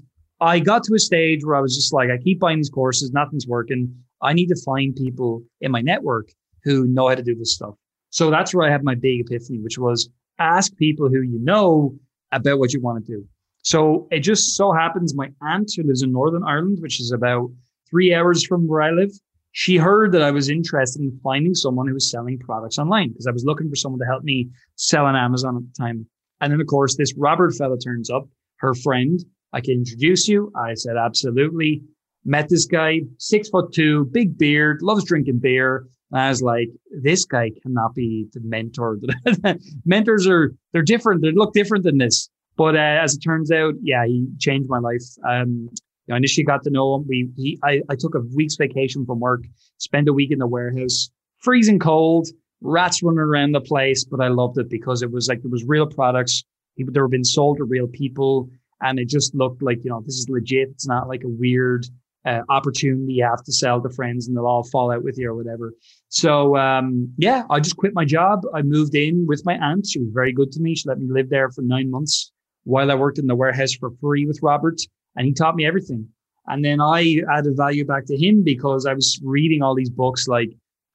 I 0.41 0.59
got 0.59 0.83
to 0.83 0.93
a 0.95 0.99
stage 0.99 1.45
where 1.45 1.55
I 1.55 1.61
was 1.61 1.75
just 1.75 1.93
like, 1.93 2.09
I 2.09 2.17
keep 2.17 2.41
buying 2.41 2.57
these 2.57 2.69
courses, 2.69 3.11
nothing's 3.11 3.47
working. 3.47 3.95
I 4.21 4.33
need 4.33 4.47
to 4.47 4.61
find 4.65 4.93
people 4.93 5.43
in 5.61 5.71
my 5.71 5.81
network 5.81 6.27
who 6.65 6.85
know 6.87 7.07
how 7.07 7.15
to 7.15 7.23
do 7.23 7.35
this 7.35 7.53
stuff. 7.53 7.75
So 8.09 8.29
that's 8.29 8.53
where 8.53 8.67
I 8.67 8.71
had 8.71 8.83
my 8.83 8.95
big 8.95 9.21
epiphany, 9.21 9.59
which 9.59 9.77
was 9.77 10.09
ask 10.39 10.75
people 10.75 11.07
who 11.07 11.21
you 11.21 11.39
know 11.39 11.95
about 12.33 12.59
what 12.59 12.73
you 12.73 12.81
want 12.81 13.05
to 13.05 13.11
do. 13.11 13.25
So 13.65 14.07
it 14.11 14.19
just 14.19 14.55
so 14.55 14.71
happens 14.73 15.15
my 15.15 15.29
aunt 15.41 15.71
who 15.75 15.81
lives 15.81 16.03
in 16.03 16.11
Northern 16.11 16.43
Ireland, 16.43 16.77
which 16.81 17.01
is 17.01 17.11
about 17.11 17.49
three 17.89 18.13
hours 18.13 18.45
from 18.45 18.67
where 18.67 18.83
I 18.83 18.91
live, 18.91 19.09
she 19.53 19.75
heard 19.77 20.11
that 20.11 20.21
I 20.21 20.29
was 20.29 20.49
interested 20.49 21.01
in 21.01 21.19
finding 21.23 21.55
someone 21.55 21.87
who 21.87 21.95
was 21.95 22.11
selling 22.11 22.37
products 22.37 22.77
online 22.77 23.09
because 23.09 23.25
I 23.25 23.31
was 23.31 23.43
looking 23.43 23.67
for 23.67 23.75
someone 23.75 23.97
to 24.01 24.05
help 24.05 24.23
me 24.23 24.49
sell 24.75 25.05
on 25.05 25.15
Amazon 25.15 25.57
at 25.57 25.63
the 25.63 25.83
time. 25.83 26.05
And 26.41 26.53
then, 26.53 26.61
of 26.61 26.67
course, 26.67 26.95
this 26.95 27.15
Robert 27.17 27.55
fella 27.55 27.79
turns 27.79 28.11
up, 28.11 28.29
her 28.57 28.75
friend. 28.75 29.19
I 29.51 29.61
can 29.61 29.73
introduce 29.73 30.27
you. 30.27 30.51
I 30.55 30.75
said, 30.75 30.95
absolutely. 30.95 31.81
Met 32.23 32.49
this 32.49 32.67
guy, 32.67 33.01
six 33.17 33.49
foot 33.49 33.73
two, 33.73 34.05
big 34.11 34.37
beard, 34.37 34.83
loves 34.83 35.05
drinking 35.05 35.39
beer. 35.39 35.87
And 36.11 36.21
I 36.21 36.29
was 36.29 36.43
like, 36.43 36.67
this 37.01 37.25
guy 37.25 37.49
cannot 37.63 37.95
be 37.95 38.27
the 38.33 38.41
mentor. 38.43 38.99
Mentors 39.85 40.27
are, 40.27 40.53
they're 40.71 40.83
different. 40.83 41.23
They 41.23 41.31
look 41.31 41.53
different 41.53 41.83
than 41.83 41.97
this. 41.97 42.29
But 42.57 42.75
uh, 42.75 42.79
as 43.03 43.15
it 43.15 43.19
turns 43.19 43.51
out, 43.51 43.73
yeah, 43.81 44.05
he 44.05 44.27
changed 44.39 44.69
my 44.69 44.79
life. 44.79 45.03
Um, 45.27 45.69
you 46.07 46.11
know, 46.11 46.15
initially 46.15 46.45
got 46.45 46.63
to 46.63 46.69
know 46.69 46.95
him. 46.95 47.05
We, 47.07 47.29
he, 47.35 47.59
I, 47.63 47.81
I 47.89 47.95
took 47.95 48.15
a 48.15 48.21
week's 48.35 48.55
vacation 48.55 49.05
from 49.05 49.19
work, 49.19 49.43
spent 49.77 50.07
a 50.07 50.13
week 50.13 50.31
in 50.31 50.39
the 50.39 50.47
warehouse, 50.47 51.09
freezing 51.39 51.79
cold, 51.79 52.27
rats 52.61 53.01
running 53.03 53.19
around 53.19 53.53
the 53.53 53.61
place, 53.61 54.05
but 54.05 54.21
I 54.21 54.27
loved 54.27 54.57
it 54.57 54.69
because 54.69 55.01
it 55.01 55.11
was 55.11 55.27
like 55.27 55.41
there 55.41 55.51
was 55.51 55.63
real 55.63 55.87
products. 55.87 56.43
They 56.77 56.99
were 56.99 57.07
being 57.07 57.23
sold 57.23 57.57
to 57.57 57.63
real 57.63 57.87
people, 57.87 58.49
and 58.81 58.99
it 58.99 59.07
just 59.07 59.33
looked 59.33 59.61
like 59.61 59.83
you 59.83 59.89
know 59.89 60.01
this 60.05 60.15
is 60.15 60.27
legit. 60.29 60.69
It's 60.69 60.87
not 60.87 61.07
like 61.07 61.23
a 61.23 61.29
weird 61.29 61.87
uh, 62.25 62.41
opportunity 62.49 63.13
you 63.13 63.23
have 63.23 63.43
to 63.43 63.53
sell 63.53 63.81
to 63.81 63.89
friends 63.89 64.27
and 64.27 64.35
they'll 64.35 64.47
all 64.47 64.63
fall 64.63 64.91
out 64.91 65.03
with 65.03 65.17
you 65.17 65.29
or 65.29 65.35
whatever. 65.35 65.73
So 66.09 66.57
um, 66.57 67.13
yeah, 67.17 67.43
I 67.49 67.59
just 67.59 67.77
quit 67.77 67.93
my 67.93 68.05
job. 68.05 68.41
I 68.53 68.61
moved 68.61 68.95
in 68.95 69.25
with 69.27 69.43
my 69.45 69.57
aunt. 69.57 69.87
She 69.87 69.99
was 69.99 70.09
very 70.11 70.33
good 70.33 70.51
to 70.53 70.59
me. 70.59 70.75
She 70.75 70.89
let 70.89 70.99
me 70.99 71.07
live 71.09 71.29
there 71.29 71.49
for 71.51 71.61
nine 71.61 71.89
months 71.89 72.31
while 72.65 72.91
I 72.91 72.95
worked 72.95 73.19
in 73.19 73.27
the 73.27 73.35
warehouse 73.35 73.73
for 73.73 73.91
free 74.01 74.25
with 74.25 74.39
Robert 74.43 74.81
and 75.15 75.25
he 75.25 75.33
taught 75.33 75.55
me 75.55 75.65
everything. 75.65 76.09
And 76.47 76.63
then 76.63 76.81
I 76.81 77.21
added 77.31 77.55
value 77.55 77.85
back 77.85 78.05
to 78.07 78.17
him 78.17 78.43
because 78.43 78.85
I 78.85 78.93
was 78.93 79.19
reading 79.23 79.63
all 79.63 79.73
these 79.73 79.89
books 79.89 80.27
like 80.27 80.49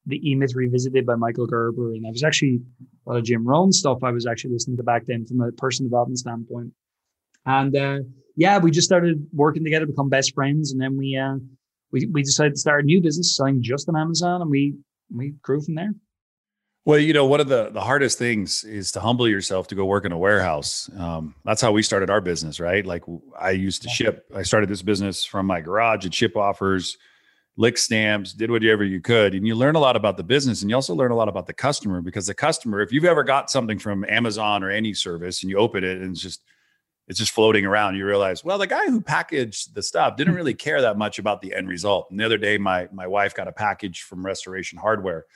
The 0.06 0.20
E 0.28 0.34
Myth 0.34 0.54
Revisited 0.54 1.06
by 1.06 1.14
Michael 1.14 1.46
Gerber. 1.46 1.92
And 1.94 2.06
I 2.06 2.10
was 2.10 2.22
actually 2.22 2.60
a 3.06 3.10
lot 3.10 3.18
of 3.18 3.24
Jim 3.24 3.46
Rohn 3.46 3.72
stuff 3.72 4.04
I 4.04 4.10
was 4.10 4.26
actually 4.26 4.52
listening 4.52 4.76
to 4.76 4.82
back 4.82 5.06
then 5.06 5.26
from 5.26 5.40
a 5.40 5.50
person 5.52 5.86
development 5.86 6.18
standpoint. 6.18 6.72
And 7.46 7.74
uh, 7.74 7.98
yeah, 8.36 8.58
we 8.58 8.70
just 8.70 8.86
started 8.86 9.26
working 9.32 9.64
together, 9.64 9.86
become 9.86 10.08
best 10.08 10.34
friends. 10.34 10.72
And 10.72 10.80
then 10.80 10.96
we, 10.96 11.16
uh, 11.16 11.36
we, 11.90 12.06
we 12.12 12.22
decided 12.22 12.54
to 12.54 12.60
start 12.60 12.84
a 12.84 12.86
new 12.86 13.00
business 13.00 13.36
selling 13.36 13.62
just 13.62 13.88
on 13.88 13.96
Amazon 13.96 14.42
and 14.42 14.50
we, 14.50 14.74
we 15.12 15.34
grew 15.42 15.60
from 15.60 15.74
there. 15.74 15.92
Well, 16.86 16.98
you 16.98 17.12
know, 17.12 17.26
one 17.26 17.40
of 17.40 17.48
the 17.48 17.70
the 17.70 17.80
hardest 17.80 18.18
things 18.18 18.64
is 18.64 18.90
to 18.92 19.00
humble 19.00 19.28
yourself 19.28 19.68
to 19.68 19.74
go 19.74 19.84
work 19.84 20.06
in 20.06 20.12
a 20.12 20.18
warehouse. 20.18 20.88
Um, 20.96 21.34
that's 21.44 21.60
how 21.60 21.72
we 21.72 21.82
started 21.82 22.08
our 22.08 22.22
business, 22.22 22.58
right? 22.58 22.84
Like 22.86 23.04
I 23.38 23.50
used 23.50 23.82
to 23.82 23.88
ship. 23.90 24.24
I 24.34 24.42
started 24.42 24.70
this 24.70 24.80
business 24.82 25.24
from 25.24 25.44
my 25.44 25.60
garage 25.60 26.04
and 26.06 26.14
ship 26.14 26.36
offers, 26.36 26.96
lick 27.58 27.76
stamps, 27.76 28.32
did 28.32 28.50
whatever 28.50 28.82
you 28.82 29.00
could, 29.02 29.34
and 29.34 29.46
you 29.46 29.54
learn 29.54 29.74
a 29.74 29.78
lot 29.78 29.94
about 29.94 30.16
the 30.16 30.22
business, 30.22 30.62
and 30.62 30.70
you 30.70 30.74
also 30.74 30.94
learn 30.94 31.10
a 31.10 31.16
lot 31.16 31.28
about 31.28 31.46
the 31.46 31.52
customer 31.52 32.00
because 32.00 32.26
the 32.26 32.34
customer, 32.34 32.80
if 32.80 32.92
you've 32.92 33.04
ever 33.04 33.24
got 33.24 33.50
something 33.50 33.78
from 33.78 34.06
Amazon 34.08 34.64
or 34.64 34.70
any 34.70 34.94
service 34.94 35.42
and 35.42 35.50
you 35.50 35.58
open 35.58 35.84
it 35.84 35.98
and 35.98 36.12
it's 36.12 36.22
just 36.22 36.42
it's 37.08 37.18
just 37.18 37.32
floating 37.32 37.66
around, 37.66 37.96
you 37.96 38.06
realize, 38.06 38.42
well, 38.42 38.56
the 38.56 38.66
guy 38.66 38.86
who 38.86 39.02
packaged 39.02 39.74
the 39.74 39.82
stuff 39.82 40.16
didn't 40.16 40.34
really 40.34 40.54
care 40.54 40.80
that 40.80 40.96
much 40.96 41.18
about 41.18 41.42
the 41.42 41.54
end 41.54 41.68
result. 41.68 42.06
And 42.10 42.18
the 42.18 42.24
other 42.24 42.38
day, 42.38 42.56
my 42.56 42.88
my 42.90 43.06
wife 43.06 43.34
got 43.34 43.48
a 43.48 43.52
package 43.52 44.00
from 44.00 44.24
Restoration 44.24 44.78
Hardware 44.78 45.26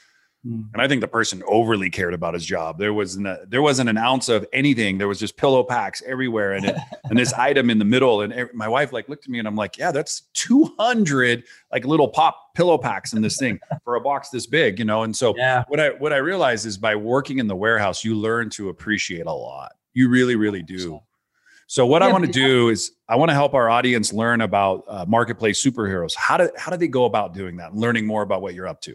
Mm. 0.47 0.69
And 0.75 0.83
I 0.83 0.89
think 0.89 1.01
the 1.01 1.09
person 1.09 1.43
overly 1.47 1.89
cared 1.89 2.13
about 2.13 2.35
his 2.35 2.45
job. 2.45 2.79
There 2.79 2.93
wasn't 2.93 3.27
a, 3.27 3.41
there 3.49 3.63
wasn't 3.63 3.89
an 3.89 3.97
ounce 3.97 4.29
of 4.29 4.47
anything. 4.53 4.99
There 4.99 5.09
was 5.09 5.19
just 5.19 5.37
pillow 5.37 5.63
packs 5.65 6.03
everywhere, 6.07 6.53
and 6.53 6.67
it, 6.67 6.77
and 7.05 7.19
this 7.19 7.33
item 7.33 7.71
in 7.71 7.79
the 7.79 7.85
middle. 7.85 8.21
And 8.21 8.51
my 8.53 8.69
wife 8.69 8.93
like 8.93 9.09
looked 9.09 9.25
at 9.25 9.31
me, 9.31 9.39
and 9.39 9.49
I'm 9.49 9.57
like, 9.57 9.79
yeah, 9.79 9.91
that's 9.91 10.23
200 10.35 11.45
like 11.73 11.87
little 11.87 12.09
pop 12.09 12.55
pillow 12.55 12.77
packs 12.77 13.15
in 13.15 13.23
this 13.23 13.39
thing 13.39 13.59
for 13.85 13.97
a 13.97 14.01
box 14.01 14.29
this 14.31 14.47
big, 14.47 14.79
you 14.79 14.85
know. 14.85 15.03
And 15.03 15.17
so 15.17 15.35
yeah. 15.37 15.65
what 15.69 15.81
I 15.81 15.91
what 15.91 16.13
I 16.13 16.19
realized 16.19 16.67
is 16.67 16.77
by 16.77 16.95
working 16.95 17.39
in 17.39 17.47
the 17.47 17.57
warehouse, 17.57 18.05
you 18.05 18.15
learn 18.15 18.51
to 18.51 18.69
appreciate 18.69 19.27
a 19.27 19.33
lot. 19.33 19.73
You 19.95 20.09
really, 20.09 20.37
really 20.37 20.63
do. 20.63 21.01
So 21.67 21.87
what 21.87 22.03
yeah, 22.03 22.09
I 22.09 22.13
want 22.13 22.27
to 22.27 22.31
do 22.31 22.69
is 22.69 22.93
I 23.09 23.17
want 23.17 23.31
to 23.31 23.35
help 23.35 23.55
our 23.55 23.71
audience 23.71 24.13
learn 24.13 24.43
about 24.43 24.85
uh, 24.87 25.07
marketplace 25.09 25.65
superheroes. 25.65 26.15
How 26.15 26.37
do 26.37 26.51
how 26.59 26.71
do 26.71 26.77
they 26.77 26.89
go 26.89 27.07
about 27.07 27.33
doing 27.33 27.57
that? 27.57 27.75
Learning 27.75 28.07
more 28.07 28.23
about 28.23 28.43
what 28.43 28.55
you're 28.55 28.69
up 28.69 28.83
to. 28.83 28.95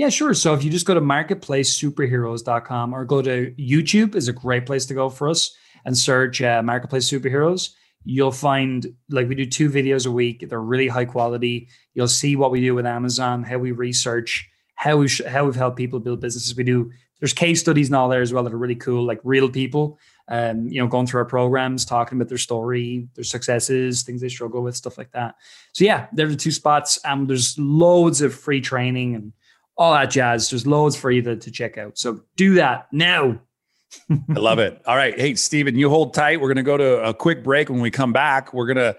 Yeah, 0.00 0.08
sure. 0.08 0.32
So 0.32 0.54
if 0.54 0.64
you 0.64 0.70
just 0.70 0.86
go 0.86 0.94
to 0.94 1.00
marketplacesuperheroes.com 1.02 2.94
or 2.94 3.04
go 3.04 3.20
to 3.20 3.54
YouTube 3.58 4.14
is 4.14 4.28
a 4.28 4.32
great 4.32 4.64
place 4.64 4.86
to 4.86 4.94
go 4.94 5.10
for 5.10 5.28
us 5.28 5.54
and 5.84 5.94
search 5.94 6.40
uh, 6.40 6.62
Marketplace 6.62 7.06
Superheroes. 7.06 7.74
You'll 8.06 8.32
find 8.32 8.94
like 9.10 9.28
we 9.28 9.34
do 9.34 9.44
two 9.44 9.68
videos 9.68 10.06
a 10.06 10.10
week. 10.10 10.48
They're 10.48 10.58
really 10.58 10.88
high 10.88 11.04
quality. 11.04 11.68
You'll 11.92 12.08
see 12.08 12.34
what 12.34 12.50
we 12.50 12.62
do 12.62 12.74
with 12.74 12.86
Amazon, 12.86 13.42
how 13.42 13.58
we 13.58 13.72
research, 13.72 14.48
how 14.74 14.96
we 14.96 15.06
sh- 15.06 15.20
how 15.28 15.44
we've 15.44 15.54
helped 15.54 15.76
people 15.76 16.00
build 16.00 16.22
businesses. 16.22 16.56
We 16.56 16.64
do 16.64 16.90
there's 17.18 17.34
case 17.34 17.60
studies 17.60 17.88
and 17.88 17.96
all 17.96 18.08
there 18.08 18.22
as 18.22 18.32
well 18.32 18.42
that 18.44 18.54
are 18.54 18.58
really 18.58 18.76
cool, 18.76 19.04
like 19.04 19.20
real 19.22 19.50
people, 19.50 19.98
um, 20.28 20.66
you 20.66 20.80
know, 20.80 20.88
going 20.88 21.08
through 21.08 21.20
our 21.20 21.26
programs, 21.26 21.84
talking 21.84 22.16
about 22.16 22.30
their 22.30 22.38
story, 22.38 23.06
their 23.16 23.24
successes, 23.24 24.02
things 24.02 24.22
they 24.22 24.30
struggle 24.30 24.62
with, 24.62 24.76
stuff 24.76 24.96
like 24.96 25.10
that. 25.12 25.34
So 25.74 25.84
yeah, 25.84 26.06
there's 26.14 26.30
the 26.30 26.38
two 26.38 26.52
spots. 26.52 26.98
Um, 27.04 27.26
there's 27.26 27.58
loads 27.58 28.22
of 28.22 28.34
free 28.34 28.62
training 28.62 29.14
and 29.14 29.34
all 29.80 29.94
that 29.94 30.10
jazz. 30.10 30.50
There's 30.50 30.66
loads 30.66 30.94
for 30.94 31.10
you 31.10 31.22
to, 31.22 31.36
to 31.36 31.50
check 31.50 31.78
out. 31.78 31.96
So 31.96 32.20
do 32.36 32.54
that 32.54 32.86
now. 32.92 33.40
I 34.10 34.38
love 34.38 34.58
it. 34.58 34.80
All 34.86 34.94
right. 34.94 35.18
Hey, 35.18 35.34
Stephen, 35.34 35.74
you 35.74 35.88
hold 35.88 36.12
tight. 36.12 36.40
We're 36.40 36.48
going 36.48 36.56
to 36.58 36.62
go 36.62 36.76
to 36.76 37.02
a 37.02 37.14
quick 37.14 37.42
break. 37.42 37.70
When 37.70 37.80
we 37.80 37.90
come 37.90 38.12
back, 38.12 38.52
we're 38.52 38.66
going 38.66 38.76
to, 38.76 38.96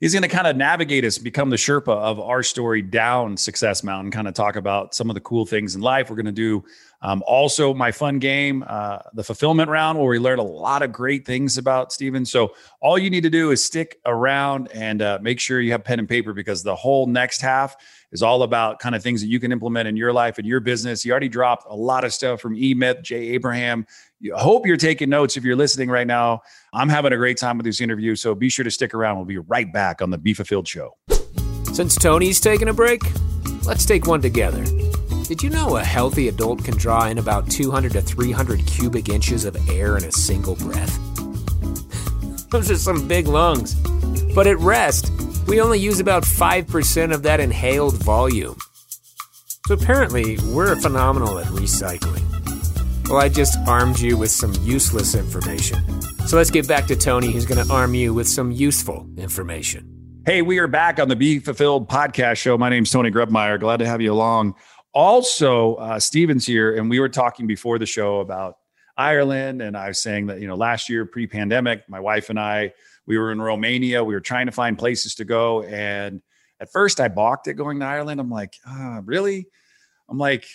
he's 0.00 0.12
going 0.12 0.22
to 0.22 0.28
kind 0.28 0.46
of 0.46 0.56
navigate 0.56 1.04
us, 1.04 1.18
become 1.18 1.50
the 1.50 1.56
Sherpa 1.56 1.88
of 1.88 2.20
our 2.20 2.42
story 2.42 2.82
down 2.82 3.36
Success 3.36 3.82
Mountain, 3.82 4.10
kind 4.10 4.28
of 4.28 4.34
talk 4.34 4.56
about 4.56 4.94
some 4.94 5.10
of 5.10 5.14
the 5.14 5.20
cool 5.20 5.46
things 5.46 5.74
in 5.74 5.80
life. 5.80 6.10
We're 6.10 6.16
going 6.16 6.26
to 6.26 6.32
do 6.32 6.64
um, 7.02 7.22
also 7.26 7.74
my 7.74 7.92
fun 7.92 8.18
game, 8.18 8.64
uh, 8.66 8.98
the 9.12 9.22
fulfillment 9.22 9.68
round, 9.68 9.98
where 9.98 10.08
we 10.08 10.18
learn 10.18 10.38
a 10.38 10.42
lot 10.42 10.82
of 10.82 10.90
great 10.90 11.26
things 11.26 11.58
about 11.58 11.92
Stephen. 11.92 12.24
So 12.24 12.54
all 12.80 12.98
you 12.98 13.10
need 13.10 13.22
to 13.22 13.30
do 13.30 13.50
is 13.50 13.62
stick 13.62 14.00
around 14.06 14.70
and 14.72 15.02
uh, 15.02 15.18
make 15.20 15.38
sure 15.38 15.60
you 15.60 15.72
have 15.72 15.84
pen 15.84 15.98
and 15.98 16.08
paper 16.08 16.32
because 16.32 16.62
the 16.62 16.74
whole 16.74 17.06
next 17.06 17.40
half 17.40 17.76
is 18.10 18.22
all 18.22 18.42
about 18.44 18.78
kind 18.78 18.94
of 18.94 19.02
things 19.02 19.20
that 19.20 19.26
you 19.26 19.40
can 19.40 19.52
implement 19.52 19.88
in 19.88 19.96
your 19.96 20.12
life 20.12 20.38
and 20.38 20.46
your 20.46 20.60
business. 20.60 21.04
You 21.04 21.10
already 21.10 21.28
dropped 21.28 21.66
a 21.68 21.74
lot 21.74 22.04
of 22.04 22.14
stuff 22.14 22.40
from 22.40 22.56
E 22.56 22.72
Myth, 22.72 23.02
Jay 23.02 23.30
Abraham. 23.30 23.86
Hope 24.32 24.66
you're 24.66 24.76
taking 24.76 25.10
notes 25.10 25.36
if 25.36 25.44
you're 25.44 25.56
listening 25.56 25.90
right 25.90 26.06
now. 26.06 26.40
I'm 26.72 26.88
having 26.88 27.12
a 27.12 27.16
great 27.16 27.36
time 27.36 27.58
with 27.58 27.66
this 27.66 27.80
interview, 27.80 28.16
so 28.16 28.34
be 28.34 28.48
sure 28.48 28.64
to 28.64 28.70
stick 28.70 28.94
around. 28.94 29.16
We'll 29.16 29.26
be 29.26 29.38
right 29.38 29.70
back 29.70 30.00
on 30.00 30.10
the 30.10 30.18
Be 30.18 30.32
Fulfilled 30.32 30.66
Show. 30.66 30.96
Since 31.72 31.96
Tony's 31.96 32.40
taking 32.40 32.68
a 32.68 32.72
break, 32.72 33.02
let's 33.66 33.84
take 33.84 34.06
one 34.06 34.22
together. 34.22 34.64
Did 35.24 35.42
you 35.42 35.50
know 35.50 35.76
a 35.76 35.84
healthy 35.84 36.28
adult 36.28 36.64
can 36.64 36.76
draw 36.76 37.06
in 37.06 37.18
about 37.18 37.50
200 37.50 37.92
to 37.92 38.00
300 38.00 38.66
cubic 38.66 39.08
inches 39.08 39.44
of 39.44 39.56
air 39.68 39.96
in 39.96 40.04
a 40.04 40.12
single 40.12 40.54
breath? 40.56 40.98
Those 42.50 42.70
are 42.70 42.76
some 42.76 43.06
big 43.06 43.26
lungs. 43.26 43.74
But 44.34 44.46
at 44.46 44.58
rest, 44.58 45.10
we 45.46 45.60
only 45.60 45.78
use 45.78 46.00
about 46.00 46.22
5% 46.22 47.14
of 47.14 47.22
that 47.24 47.40
inhaled 47.40 48.02
volume. 48.02 48.56
So 49.66 49.74
apparently, 49.74 50.38
we're 50.52 50.76
phenomenal 50.76 51.38
at 51.38 51.46
recycling. 51.46 52.33
Well, 53.08 53.18
I 53.18 53.28
just 53.28 53.58
armed 53.66 54.00
you 54.00 54.16
with 54.16 54.30
some 54.30 54.52
useless 54.62 55.14
information. 55.14 56.00
So 56.26 56.36
let's 56.36 56.50
get 56.50 56.66
back 56.66 56.86
to 56.86 56.96
Tony, 56.96 57.30
who's 57.30 57.46
going 57.46 57.64
to 57.64 57.72
arm 57.72 57.94
you 57.94 58.14
with 58.14 58.28
some 58.28 58.50
useful 58.50 59.08
information. 59.16 60.22
Hey, 60.26 60.42
we 60.42 60.58
are 60.58 60.66
back 60.66 60.98
on 60.98 61.08
the 61.08 61.16
Be 61.16 61.38
Fulfilled 61.38 61.88
podcast 61.88 62.36
show. 62.36 62.56
My 62.56 62.68
name 62.68 62.84
is 62.84 62.90
Tony 62.90 63.10
Grebmeier. 63.10 63.60
Glad 63.60 63.78
to 63.78 63.86
have 63.86 64.00
you 64.00 64.12
along. 64.12 64.54
Also, 64.92 65.74
uh, 65.74 66.00
Stephen's 66.00 66.46
here, 66.46 66.76
and 66.76 66.88
we 66.88 67.00
were 67.00 67.08
talking 67.08 67.46
before 67.46 67.78
the 67.78 67.86
show 67.86 68.20
about 68.20 68.56
Ireland, 68.96 69.60
and 69.60 69.76
I 69.76 69.88
was 69.88 70.00
saying 70.00 70.26
that 70.26 70.40
you 70.40 70.46
know 70.46 70.54
last 70.54 70.88
year, 70.88 71.04
pre-pandemic, 71.04 71.88
my 71.88 72.00
wife 72.00 72.30
and 72.30 72.38
I 72.38 72.72
we 73.06 73.18
were 73.18 73.32
in 73.32 73.40
Romania. 73.40 74.02
We 74.02 74.14
were 74.14 74.20
trying 74.20 74.46
to 74.46 74.52
find 74.52 74.78
places 74.78 75.14
to 75.16 75.24
go. 75.24 75.62
And 75.62 76.22
at 76.60 76.72
first 76.72 77.00
I 77.00 77.08
balked 77.08 77.48
at 77.48 77.56
going 77.56 77.80
to 77.80 77.86
Ireland. 77.86 78.20
I'm 78.20 78.30
like, 78.30 78.54
oh, 78.66 79.00
really? 79.04 79.46
I'm 80.08 80.18
like, 80.18 80.46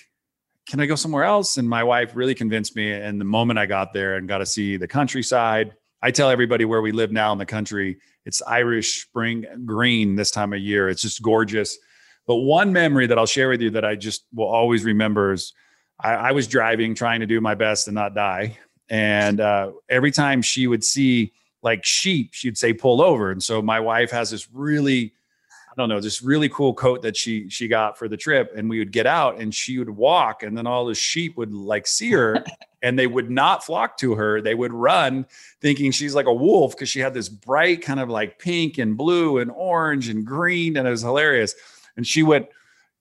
can 0.70 0.80
I 0.80 0.86
go 0.86 0.94
somewhere 0.94 1.24
else? 1.24 1.58
And 1.58 1.68
my 1.68 1.84
wife 1.84 2.16
really 2.16 2.36
convinced 2.36 2.76
me. 2.76 2.92
And 2.92 3.20
the 3.20 3.26
moment 3.26 3.58
I 3.58 3.66
got 3.66 3.92
there 3.92 4.18
and 4.18 4.28
got 4.28 4.38
to 4.38 4.46
see 4.46 4.78
the 4.78 4.88
countryside, 4.88 5.74
I 6.04 6.12
tell 6.12 6.30
everybody 6.30 6.64
where 6.64 6.82
we 6.82 6.92
live 6.92 7.12
now 7.12 7.32
in 7.32 7.40
the 7.40 7.46
country, 7.46 7.98
it's 8.24 8.40
Irish 8.44 9.02
spring 9.02 9.46
green 9.66 10.16
this 10.16 10.30
time 10.30 10.54
of 10.54 10.60
year. 10.60 10.88
It's 10.88 11.02
just 11.02 11.24
gorgeous. 11.24 11.76
But 12.28 12.36
one 12.36 12.72
memory 12.72 13.08
that 13.08 13.18
I'll 13.18 13.26
share 13.26 13.50
with 13.50 13.62
you 13.62 13.72
that 13.72 13.84
I 13.84 13.96
just 13.96 14.26
will 14.32 14.48
always 14.48 14.86
remember 14.86 15.34
is 15.34 15.54
I, 16.00 16.12
I 16.12 16.32
was 16.34 16.48
driving, 16.48 16.94
trying 16.94 17.22
to 17.22 17.26
do 17.26 17.42
my 17.42 17.56
best 17.56 17.88
and 17.88 17.96
not 17.96 18.14
die. 18.14 18.60
And 18.90 19.42
uh, 19.42 19.72
every 19.90 20.12
time 20.12 20.44
she 20.44 20.68
would 20.68 20.84
see 20.84 21.34
like 21.64 21.84
sheep, 21.84 22.30
she'd 22.34 22.60
say 22.60 22.74
pull 22.74 23.02
over. 23.02 23.32
And 23.32 23.42
so 23.42 23.60
my 23.64 23.80
wife 23.80 24.12
has 24.12 24.30
this 24.30 24.48
really, 24.54 25.14
I 25.72 25.76
don't 25.78 25.90
know, 25.90 26.00
this 26.00 26.22
really 26.22 26.50
cool 26.50 26.74
coat 26.74 27.02
that 27.04 27.16
she 27.16 27.50
she 27.50 27.68
got 27.68 27.98
for 27.98 28.08
the 28.08 28.18
trip. 28.18 28.54
And 28.56 28.70
we 28.70 28.80
would 28.80 28.92
get 28.92 29.06
out 29.06 29.40
and 29.40 29.54
she 29.54 29.78
would 29.78 29.90
walk, 29.90 30.44
and 30.44 30.58
then 30.58 30.68
all 30.68 30.86
the 30.86 30.96
sheep 30.96 31.38
would 31.38 31.54
like 31.54 31.88
see 31.88 32.12
her 32.12 32.44
and 32.82 32.98
they 32.98 33.08
would 33.08 33.30
not 33.30 33.64
flock 33.64 33.98
to 33.98 34.16
her. 34.16 34.42
They 34.42 34.56
would 34.56 34.74
run 34.74 35.26
thinking 35.62 35.92
she's 35.92 36.16
like 36.16 36.26
a 36.26 36.34
wolf 36.34 36.76
because 36.76 36.90
she 36.90 37.00
had 37.00 37.14
this 37.14 37.30
bright 37.30 37.82
kind 37.82 38.00
of 38.00 38.10
like 38.10 38.40
pink 38.40 38.78
and 38.78 38.98
blue 38.98 39.40
and 39.40 39.52
orange 39.52 40.10
and 40.10 40.26
green. 40.26 40.78
And 40.78 40.88
it 40.88 40.92
was 40.92 41.02
hilarious. 41.02 41.56
And 41.98 42.08
she 42.08 42.24
went, 42.24 42.48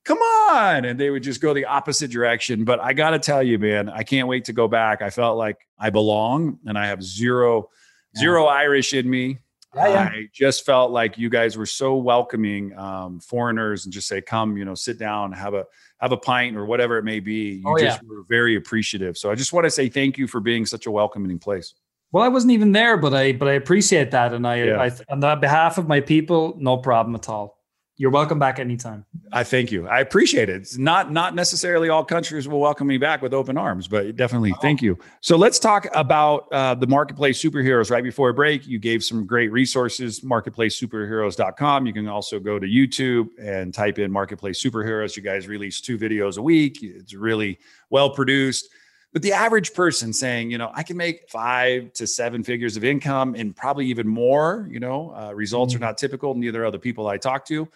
come 0.04 0.18
on. 0.18 0.84
And 0.84 0.98
they 0.98 1.10
would 1.10 1.22
just 1.22 1.40
go 1.40 1.54
the 1.54 1.66
opposite 1.66 2.10
direction. 2.10 2.64
But 2.64 2.80
I 2.80 2.92
got 2.92 3.10
to 3.10 3.18
tell 3.18 3.42
you, 3.42 3.58
man, 3.58 3.88
I 3.88 4.02
can't 4.02 4.28
wait 4.28 4.46
to 4.46 4.52
go 4.52 4.66
back. 4.66 5.02
I 5.02 5.10
felt 5.10 5.38
like 5.38 5.58
I 5.78 5.90
belong 5.90 6.58
and 6.66 6.76
I 6.76 6.86
have 6.86 7.02
zero, 7.02 7.70
yeah. 8.14 8.20
zero 8.20 8.46
Irish 8.46 8.94
in 8.94 9.08
me. 9.08 9.38
Yeah, 9.78 9.88
yeah. 9.88 10.10
I 10.12 10.28
just 10.32 10.66
felt 10.66 10.90
like 10.90 11.16
you 11.16 11.30
guys 11.30 11.56
were 11.56 11.66
so 11.66 11.96
welcoming 11.96 12.76
um, 12.76 13.20
foreigners 13.20 13.84
and 13.84 13.92
just 13.92 14.08
say, 14.08 14.20
come, 14.20 14.56
you 14.56 14.64
know, 14.64 14.74
sit 14.74 14.98
down, 14.98 15.32
have 15.32 15.54
a 15.54 15.64
have 16.00 16.12
a 16.12 16.16
pint 16.16 16.56
or 16.56 16.64
whatever 16.64 16.98
it 16.98 17.04
may 17.04 17.20
be. 17.20 17.62
You 17.64 17.64
oh, 17.66 17.78
just 17.78 18.02
were 18.04 18.24
very 18.28 18.56
appreciative. 18.56 19.16
So 19.16 19.30
I 19.30 19.34
just 19.34 19.52
want 19.52 19.64
to 19.64 19.70
say 19.70 19.88
thank 19.88 20.18
you 20.18 20.26
for 20.26 20.40
being 20.40 20.66
such 20.66 20.86
a 20.86 20.90
welcoming 20.90 21.38
place. 21.38 21.74
Well, 22.10 22.24
I 22.24 22.28
wasn't 22.28 22.52
even 22.52 22.72
there, 22.72 22.96
but 22.96 23.14
I 23.14 23.32
but 23.32 23.48
I 23.48 23.52
appreciate 23.52 24.10
that, 24.12 24.32
and 24.32 24.46
I, 24.46 24.62
yeah. 24.62 24.80
I 24.80 24.90
on 25.12 25.40
behalf 25.40 25.76
of 25.78 25.88
my 25.88 26.00
people, 26.00 26.56
no 26.58 26.78
problem 26.78 27.14
at 27.14 27.28
all. 27.28 27.57
You're 28.00 28.12
welcome 28.12 28.38
back 28.38 28.60
anytime. 28.60 29.04
I 29.32 29.42
thank 29.42 29.72
you. 29.72 29.88
I 29.88 29.98
appreciate 29.98 30.48
it. 30.48 30.54
It's 30.54 30.78
not 30.78 31.10
not 31.10 31.34
necessarily 31.34 31.88
all 31.88 32.04
countries 32.04 32.46
will 32.46 32.60
welcome 32.60 32.86
me 32.86 32.96
back 32.96 33.22
with 33.22 33.34
open 33.34 33.58
arms, 33.58 33.88
but 33.88 34.14
definitely 34.14 34.52
oh. 34.52 34.60
thank 34.62 34.80
you. 34.80 34.96
So 35.20 35.36
let's 35.36 35.58
talk 35.58 35.88
about 35.92 36.46
uh, 36.52 36.76
the 36.76 36.86
marketplace 36.86 37.42
superheroes. 37.42 37.90
Right 37.90 38.04
before 38.04 38.28
a 38.28 38.34
break, 38.34 38.68
you 38.68 38.78
gave 38.78 39.02
some 39.02 39.26
great 39.26 39.50
resources. 39.50 40.20
Marketplacesuperheroes.com. 40.20 41.86
You 41.86 41.92
can 41.92 42.06
also 42.06 42.38
go 42.38 42.60
to 42.60 42.68
YouTube 42.68 43.30
and 43.36 43.74
type 43.74 43.98
in 43.98 44.12
marketplace 44.12 44.62
superheroes. 44.62 45.16
You 45.16 45.22
guys 45.24 45.48
release 45.48 45.80
two 45.80 45.98
videos 45.98 46.38
a 46.38 46.42
week. 46.42 46.78
It's 46.84 47.14
really 47.14 47.58
well 47.90 48.10
produced. 48.10 48.68
But 49.12 49.22
the 49.22 49.32
average 49.32 49.74
person 49.74 50.12
saying, 50.12 50.52
you 50.52 50.58
know, 50.58 50.70
I 50.72 50.84
can 50.84 50.96
make 50.96 51.28
five 51.30 51.92
to 51.94 52.06
seven 52.06 52.44
figures 52.44 52.76
of 52.76 52.84
income 52.84 53.34
and 53.34 53.56
probably 53.56 53.86
even 53.86 54.06
more, 54.06 54.68
you 54.70 54.78
know, 54.78 55.12
uh, 55.16 55.32
results 55.32 55.74
mm-hmm. 55.74 55.82
are 55.82 55.86
not 55.86 55.98
typical. 55.98 56.36
Neither 56.36 56.64
are 56.64 56.70
the 56.70 56.78
people 56.78 57.08
I 57.08 57.16
talk 57.16 57.44
to 57.46 57.68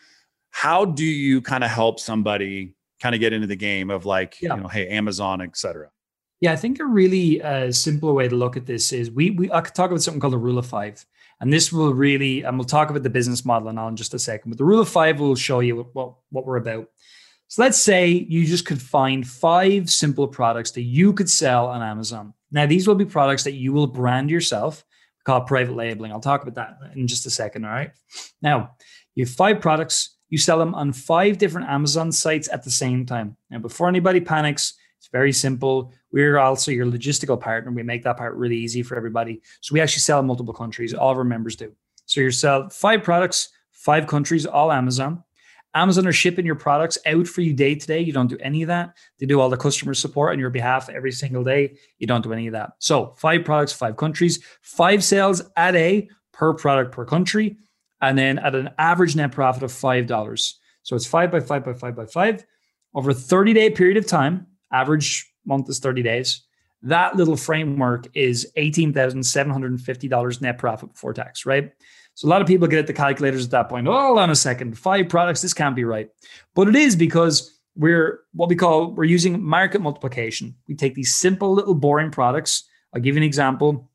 how 0.53 0.85
do 0.85 1.05
you 1.05 1.43
kind 1.43 1.65
of 1.65 1.71
help 1.71 1.99
somebody 1.99 2.75
kind 3.01 3.15
of 3.15 3.21
get 3.21 3.33
into 3.33 3.49
the 3.49 3.57
game 3.57 3.91
of 3.91 4.07
like 4.07 4.41
yeah. 4.41 4.55
you 4.55 4.63
know 4.63 4.69
hey 4.69 4.89
amazon 4.89 5.41
etc 5.41 5.91
yeah 6.41 6.53
i 6.53 6.57
think 6.57 6.79
a 6.79 6.85
really 6.85 7.43
uh, 7.43 7.73
simple 7.73 8.15
way 8.15 8.29
to 8.29 8.37
look 8.37 8.57
at 8.57 8.67
this 8.67 8.93
is 8.93 9.11
we 9.11 9.31
we 9.33 9.51
i 9.51 9.61
could 9.61 9.75
talk 9.75 9.91
about 9.91 10.03
something 10.03 10.21
called 10.21 10.33
the 10.33 10.39
rule 10.39 10.59
of 10.59 10.67
five 10.67 11.05
and 11.43 11.53
this 11.53 11.73
will 11.73 11.93
really 11.93 12.43
and 12.43 12.57
we'll 12.57 12.65
talk 12.65 12.89
about 12.89 13.03
the 13.03 13.11
business 13.11 13.45
model 13.45 13.69
and 13.69 13.79
all 13.79 13.89
in 13.89 13.97
just 13.97 14.15
a 14.15 14.19
second 14.19 14.51
but 14.51 14.59
the 14.59 14.65
rule 14.65 14.81
of 14.81 14.89
five 14.89 15.19
will 15.19 15.35
show 15.35 15.59
you 15.59 15.77
what, 15.77 15.95
what, 15.95 16.15
what 16.31 16.47
we're 16.47 16.57
about. 16.57 16.89
So 17.49 17.61
let's 17.61 17.83
say 17.83 18.07
you 18.09 18.47
just 18.47 18.65
could 18.65 18.81
find 18.81 19.29
five 19.29 19.91
simple 19.91 20.27
products 20.27 20.71
that 20.71 20.83
you 20.83 21.13
could 21.13 21.29
sell 21.29 21.67
on 21.67 21.83
amazon. 21.83 22.33
Now 22.53 22.67
these 22.67 22.87
will 22.87 22.95
be 22.95 23.05
products 23.05 23.45
that 23.45 23.55
you 23.55 23.73
will 23.73 23.89
brand 23.89 24.31
yourself 24.31 24.85
called 25.25 25.47
private 25.47 25.77
labeling 25.77 26.11
i'll 26.11 26.19
talk 26.19 26.43
about 26.43 26.55
that 26.55 26.97
in 26.97 27.07
just 27.07 27.27
a 27.27 27.31
second 27.31 27.65
all 27.65 27.73
right? 27.73 27.91
Now 28.41 28.77
you 29.17 29.25
have 29.25 29.35
five 29.35 29.61
products 29.61 30.17
you 30.33 30.39
sell 30.39 30.59
them 30.59 30.75
on 30.75 30.95
five 30.95 31.37
different 31.37 31.69
Amazon 31.69 32.11
sites 32.11 32.49
at 32.51 32.65
the 32.65 32.71
same 32.71 33.05
time. 33.05 33.37
Now, 33.51 33.59
before 33.59 33.87
anybody 33.87 34.19
panics, 34.19 34.73
it's 34.97 35.09
very 35.09 35.31
simple. 35.31 35.93
We're 36.11 36.39
also 36.39 36.71
your 36.71 36.87
logistical 36.87 37.39
partner. 37.39 37.71
We 37.71 37.83
make 37.83 38.03
that 38.05 38.17
part 38.17 38.35
really 38.37 38.57
easy 38.57 38.83
for 38.83 38.97
everybody. 38.97 39.43
So 39.61 39.75
we 39.75 39.83
actually 39.83 40.01
sell 40.01 40.21
in 40.21 40.27
multiple 40.27 40.55
countries. 40.55 40.95
All 40.95 41.11
of 41.11 41.19
our 41.19 41.25
members 41.25 41.55
do. 41.55 41.71
So 42.07 42.23
you 42.23 42.31
sell 42.31 42.71
five 42.71 43.03
products, 43.03 43.51
five 43.73 44.07
countries, 44.07 44.47
all 44.47 44.73
Amazon. 44.73 45.23
Amazon 45.75 46.07
are 46.07 46.13
shipping 46.13 46.47
your 46.47 46.55
products 46.55 46.97
out 47.05 47.27
for 47.27 47.43
you 47.43 47.53
day 47.53 47.75
to 47.75 47.87
day. 47.87 48.01
You 48.01 48.15
don't 48.15 48.31
do 48.31 48.39
any 48.41 48.63
of 48.63 48.69
that. 48.69 48.97
They 49.21 49.27
do 49.27 49.39
all 49.39 49.51
the 49.51 49.59
customer 49.59 49.93
support 49.93 50.33
on 50.33 50.39
your 50.39 50.49
behalf 50.49 50.89
every 50.89 51.13
single 51.13 51.45
day. 51.45 51.77
You 51.99 52.07
don't 52.07 52.25
do 52.25 52.33
any 52.33 52.47
of 52.47 52.55
that. 52.55 52.71
So 52.79 53.13
five 53.19 53.45
products, 53.45 53.75
five 53.75 53.99
countries, 53.99 54.43
five 54.63 55.05
sales 55.05 55.43
at 55.59 55.77
a 55.77 56.09
per 56.33 56.55
product 56.55 56.93
per 56.93 57.05
country 57.05 57.59
and 58.03 58.19
then 58.19 58.39
at 58.41 58.55
an 58.55 58.71
average 58.79 59.17
net 59.17 59.33
profit 59.33 59.63
of 59.63 59.71
$5. 59.71 60.55
So 60.83 60.97
it's 60.97 61.07
five 61.07 61.31
by 61.31 61.41
five 61.41 61.65
by 61.65 61.73
five 61.73 61.95
by 61.95 62.07
five 62.07 62.45
over 62.95 63.11
a 63.11 63.15
30 63.15 63.55
day 63.55 63.71
period 63.71 63.97
of 63.97 64.07
time. 64.07 64.49
Average 64.73 65.33
month 65.47 65.69
is 65.71 65.79
30 65.79 66.03
days. 66.03 66.43
That 66.83 67.15
little 67.17 67.37
framework 67.37 68.09
is 68.15 68.51
$18,750 68.59 70.41
net 70.43 70.59
profit 70.59 70.93
before 70.93 71.15
tax, 71.15 71.47
right? 71.47 71.73
So 72.15 72.27
a 72.27 72.31
lot 72.31 72.43
of 72.43 72.49
people 72.49 72.67
get 72.67 72.81
at 72.81 72.87
the 72.89 72.93
calculators 72.93 73.45
at 73.45 73.53
that 73.53 73.69
point. 73.69 73.87
Oh, 73.87 73.93
hold 73.93 74.19
on 74.19 74.31
a 74.31 74.37
second, 74.37 74.77
five 74.77 75.09
products, 75.09 75.41
this 75.41 75.55
can't 75.55 75.77
be 75.77 75.85
right. 75.85 76.11
But 76.55 76.69
it 76.69 76.77
is 76.77 76.97
because 76.97 77.61
we're 77.75 78.21
what 78.35 78.49
we 78.49 78.57
call 78.57 78.91
we're 78.93 79.05
using 79.05 79.43
market 79.43 79.81
multiplication. 79.81 80.55
We 80.69 80.75
take 80.75 80.95
these 80.95 81.15
simple 81.15 81.55
little 81.55 81.75
boring 81.75 82.11
products. 82.11 82.65
I'll 82.93 83.01
give 83.01 83.15
you 83.15 83.21
an 83.21 83.27
example. 83.27 83.89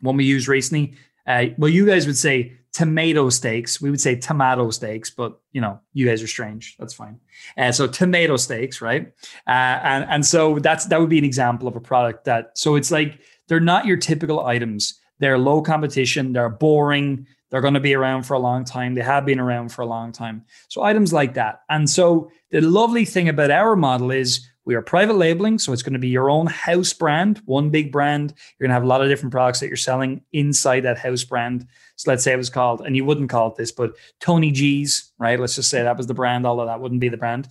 One 0.00 0.16
we 0.16 0.24
use 0.24 0.48
recently. 0.48 0.94
Uh, 1.26 1.46
well, 1.58 1.70
you 1.70 1.86
guys 1.86 2.06
would 2.06 2.16
say 2.16 2.56
tomato 2.72 3.28
stakes. 3.30 3.80
We 3.80 3.90
would 3.90 4.00
say 4.00 4.14
tomato 4.14 4.70
stakes, 4.70 5.10
but 5.10 5.40
you 5.52 5.60
know, 5.60 5.80
you 5.92 6.06
guys 6.06 6.22
are 6.22 6.26
strange. 6.26 6.76
That's 6.78 6.94
fine. 6.94 7.18
Uh, 7.56 7.72
so 7.72 7.86
tomato 7.86 8.36
stakes, 8.36 8.80
right? 8.80 9.12
Uh, 9.46 9.50
and 9.82 10.04
and 10.08 10.26
so 10.26 10.58
that's 10.58 10.86
that 10.86 11.00
would 11.00 11.10
be 11.10 11.18
an 11.18 11.24
example 11.24 11.68
of 11.68 11.76
a 11.76 11.80
product 11.80 12.24
that. 12.24 12.56
So 12.56 12.76
it's 12.76 12.90
like 12.90 13.20
they're 13.48 13.60
not 13.60 13.86
your 13.86 13.96
typical 13.96 14.46
items. 14.46 15.00
They're 15.18 15.38
low 15.38 15.62
competition. 15.62 16.32
They're 16.32 16.48
boring. 16.48 17.26
They're 17.50 17.60
going 17.60 17.74
to 17.74 17.80
be 17.80 17.94
around 17.94 18.22
for 18.22 18.34
a 18.34 18.38
long 18.38 18.64
time. 18.64 18.94
They 18.94 19.02
have 19.02 19.26
been 19.26 19.40
around 19.40 19.70
for 19.70 19.82
a 19.82 19.86
long 19.86 20.12
time. 20.12 20.44
So 20.68 20.82
items 20.82 21.12
like 21.12 21.34
that. 21.34 21.62
And 21.68 21.90
so 21.90 22.30
the 22.50 22.60
lovely 22.60 23.04
thing 23.04 23.28
about 23.28 23.50
our 23.50 23.74
model 23.74 24.12
is 24.12 24.48
we 24.64 24.74
are 24.74 24.82
private 24.82 25.14
labeling, 25.14 25.58
so 25.58 25.72
it's 25.72 25.82
going 25.82 25.94
to 25.94 25.98
be 25.98 26.08
your 26.08 26.30
own 26.30 26.46
house 26.46 26.92
brand, 26.92 27.40
one 27.46 27.70
big 27.70 27.90
brand. 27.90 28.34
You're 28.58 28.66
going 28.66 28.70
to 28.70 28.74
have 28.74 28.82
a 28.82 28.86
lot 28.86 29.02
of 29.02 29.08
different 29.08 29.32
products 29.32 29.60
that 29.60 29.68
you're 29.68 29.76
selling 29.76 30.22
inside 30.32 30.80
that 30.80 30.98
house 30.98 31.24
brand. 31.24 31.66
So 31.96 32.10
let's 32.10 32.22
say 32.22 32.32
it 32.32 32.36
was 32.36 32.50
called, 32.50 32.82
and 32.82 32.94
you 32.94 33.04
wouldn't 33.04 33.30
call 33.30 33.48
it 33.48 33.56
this, 33.56 33.72
but 33.72 33.96
Tony 34.20 34.52
G's, 34.52 35.12
right? 35.18 35.40
Let's 35.40 35.54
just 35.54 35.70
say 35.70 35.82
that 35.82 35.96
was 35.96 36.06
the 36.06 36.14
brand, 36.14 36.46
although 36.46 36.66
that 36.66 36.80
wouldn't 36.80 37.00
be 37.00 37.08
the 37.08 37.16
brand. 37.16 37.48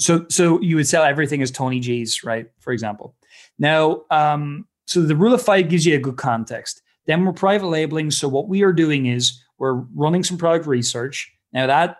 So, 0.00 0.26
so 0.28 0.60
you 0.60 0.76
would 0.76 0.88
sell 0.88 1.04
everything 1.04 1.42
as 1.42 1.50
Tony 1.50 1.80
G's, 1.80 2.24
right? 2.24 2.46
For 2.60 2.72
example. 2.72 3.14
Now, 3.58 4.02
um, 4.10 4.66
so 4.86 5.02
the 5.02 5.16
rule 5.16 5.34
of 5.34 5.42
five 5.42 5.68
gives 5.68 5.84
you 5.84 5.96
a 5.96 6.00
good 6.00 6.16
context. 6.16 6.82
Then 7.06 7.24
we're 7.24 7.32
private 7.32 7.66
labeling. 7.66 8.10
So 8.10 8.28
what 8.28 8.48
we 8.48 8.62
are 8.62 8.72
doing 8.72 9.06
is 9.06 9.42
we're 9.58 9.74
running 9.94 10.24
some 10.24 10.38
product 10.38 10.66
research. 10.66 11.30
Now 11.52 11.66
that 11.66 11.96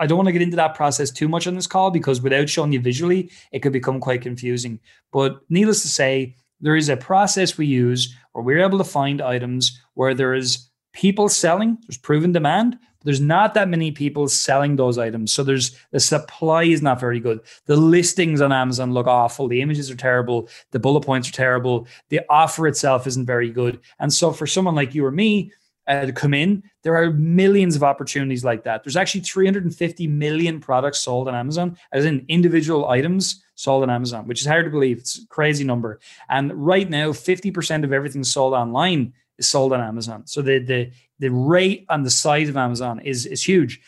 I 0.00 0.06
don't 0.06 0.16
want 0.16 0.28
to 0.28 0.32
get 0.32 0.42
into 0.42 0.56
that 0.56 0.74
process 0.74 1.10
too 1.10 1.28
much 1.28 1.46
on 1.46 1.54
this 1.54 1.66
call 1.66 1.90
because 1.90 2.22
without 2.22 2.48
showing 2.48 2.72
you 2.72 2.80
visually, 2.80 3.30
it 3.52 3.60
could 3.60 3.72
become 3.72 4.00
quite 4.00 4.22
confusing. 4.22 4.80
But 5.12 5.40
needless 5.50 5.82
to 5.82 5.88
say, 5.88 6.36
there 6.60 6.74
is 6.74 6.88
a 6.88 6.96
process 6.96 7.58
we 7.58 7.66
use 7.66 8.14
where 8.32 8.42
we're 8.42 8.64
able 8.64 8.78
to 8.78 8.84
find 8.84 9.20
items 9.20 9.80
where 9.94 10.14
there 10.14 10.34
is 10.34 10.70
people 10.92 11.28
selling, 11.28 11.78
there's 11.86 11.98
proven 11.98 12.32
demand, 12.32 12.78
but 12.98 13.04
there's 13.04 13.20
not 13.20 13.54
that 13.54 13.68
many 13.68 13.92
people 13.92 14.28
selling 14.28 14.76
those 14.76 14.98
items. 14.98 15.32
So 15.32 15.42
there's 15.42 15.76
the 15.90 16.00
supply 16.00 16.64
is 16.64 16.82
not 16.82 17.00
very 17.00 17.20
good. 17.20 17.40
The 17.66 17.76
listings 17.76 18.40
on 18.40 18.52
Amazon 18.52 18.92
look 18.92 19.06
awful. 19.06 19.48
The 19.48 19.62
images 19.62 19.90
are 19.90 19.96
terrible. 19.96 20.48
The 20.70 20.78
bullet 20.78 21.02
points 21.02 21.28
are 21.28 21.32
terrible. 21.32 21.86
The 22.08 22.20
offer 22.28 22.66
itself 22.66 23.06
isn't 23.06 23.26
very 23.26 23.50
good. 23.50 23.80
And 23.98 24.12
so 24.12 24.32
for 24.32 24.46
someone 24.46 24.74
like 24.74 24.94
you 24.94 25.04
or 25.04 25.10
me, 25.10 25.52
uh, 25.90 26.06
to 26.06 26.12
come 26.12 26.32
in. 26.32 26.62
There 26.84 26.96
are 26.96 27.10
millions 27.10 27.74
of 27.74 27.82
opportunities 27.82 28.44
like 28.44 28.62
that. 28.64 28.84
There's 28.84 28.96
actually 28.96 29.22
350 29.22 30.06
million 30.06 30.60
products 30.60 31.00
sold 31.00 31.26
on 31.26 31.34
Amazon, 31.34 31.76
as 31.92 32.04
in 32.04 32.24
individual 32.28 32.88
items 32.88 33.42
sold 33.56 33.82
on 33.82 33.90
Amazon, 33.90 34.26
which 34.28 34.40
is 34.40 34.46
hard 34.46 34.64
to 34.66 34.70
believe. 34.70 34.98
It's 34.98 35.18
a 35.18 35.26
crazy 35.26 35.64
number. 35.64 35.98
And 36.28 36.52
right 36.54 36.88
now, 36.88 37.10
50% 37.10 37.82
of 37.82 37.92
everything 37.92 38.22
sold 38.22 38.54
online 38.54 39.12
is 39.36 39.48
sold 39.48 39.72
on 39.72 39.80
Amazon. 39.80 40.26
So 40.26 40.42
the 40.42 40.60
the 40.60 40.90
the 41.18 41.30
rate 41.30 41.86
and 41.88 42.06
the 42.06 42.10
size 42.10 42.48
of 42.48 42.56
Amazon 42.56 43.00
is 43.00 43.26
is 43.26 43.42
huge. 43.42 43.80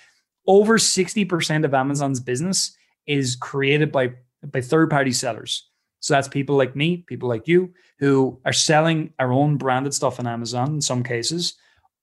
Over 0.47 0.79
60% 0.79 1.65
of 1.65 1.73
Amazon's 1.73 2.19
business 2.19 2.77
is 3.07 3.37
created 3.37 3.93
by 3.93 4.15
by 4.51 4.61
third 4.61 4.91
party 4.91 5.13
sellers. 5.13 5.69
So 6.01 6.15
that's 6.15 6.27
people 6.27 6.57
like 6.57 6.75
me, 6.75 6.97
people 7.07 7.29
like 7.29 7.47
you, 7.47 7.73
who 8.01 8.41
are 8.45 8.53
selling 8.53 9.13
our 9.21 9.33
own 9.33 9.57
branded 9.57 9.95
stuff 9.95 10.19
on 10.19 10.27
Amazon 10.27 10.75
in 10.75 10.81
some 10.81 11.05
cases 11.05 11.55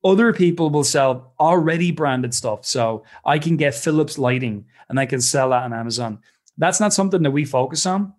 other 0.03 0.33
people 0.33 0.69
will 0.69 0.83
sell 0.83 1.33
already 1.39 1.91
branded 1.91 2.33
stuff. 2.33 2.65
So 2.65 3.03
I 3.25 3.39
can 3.39 3.57
get 3.57 3.75
Philips 3.75 4.17
lighting 4.17 4.65
and 4.87 4.99
I 4.99 5.05
can 5.05 5.21
sell 5.21 5.49
that 5.49 5.63
on 5.63 5.73
Amazon. 5.73 6.19
That's 6.57 6.79
not 6.79 6.93
something 6.93 7.23
that 7.23 7.31
we 7.31 7.45
focus 7.45 7.85
on. 7.85 8.13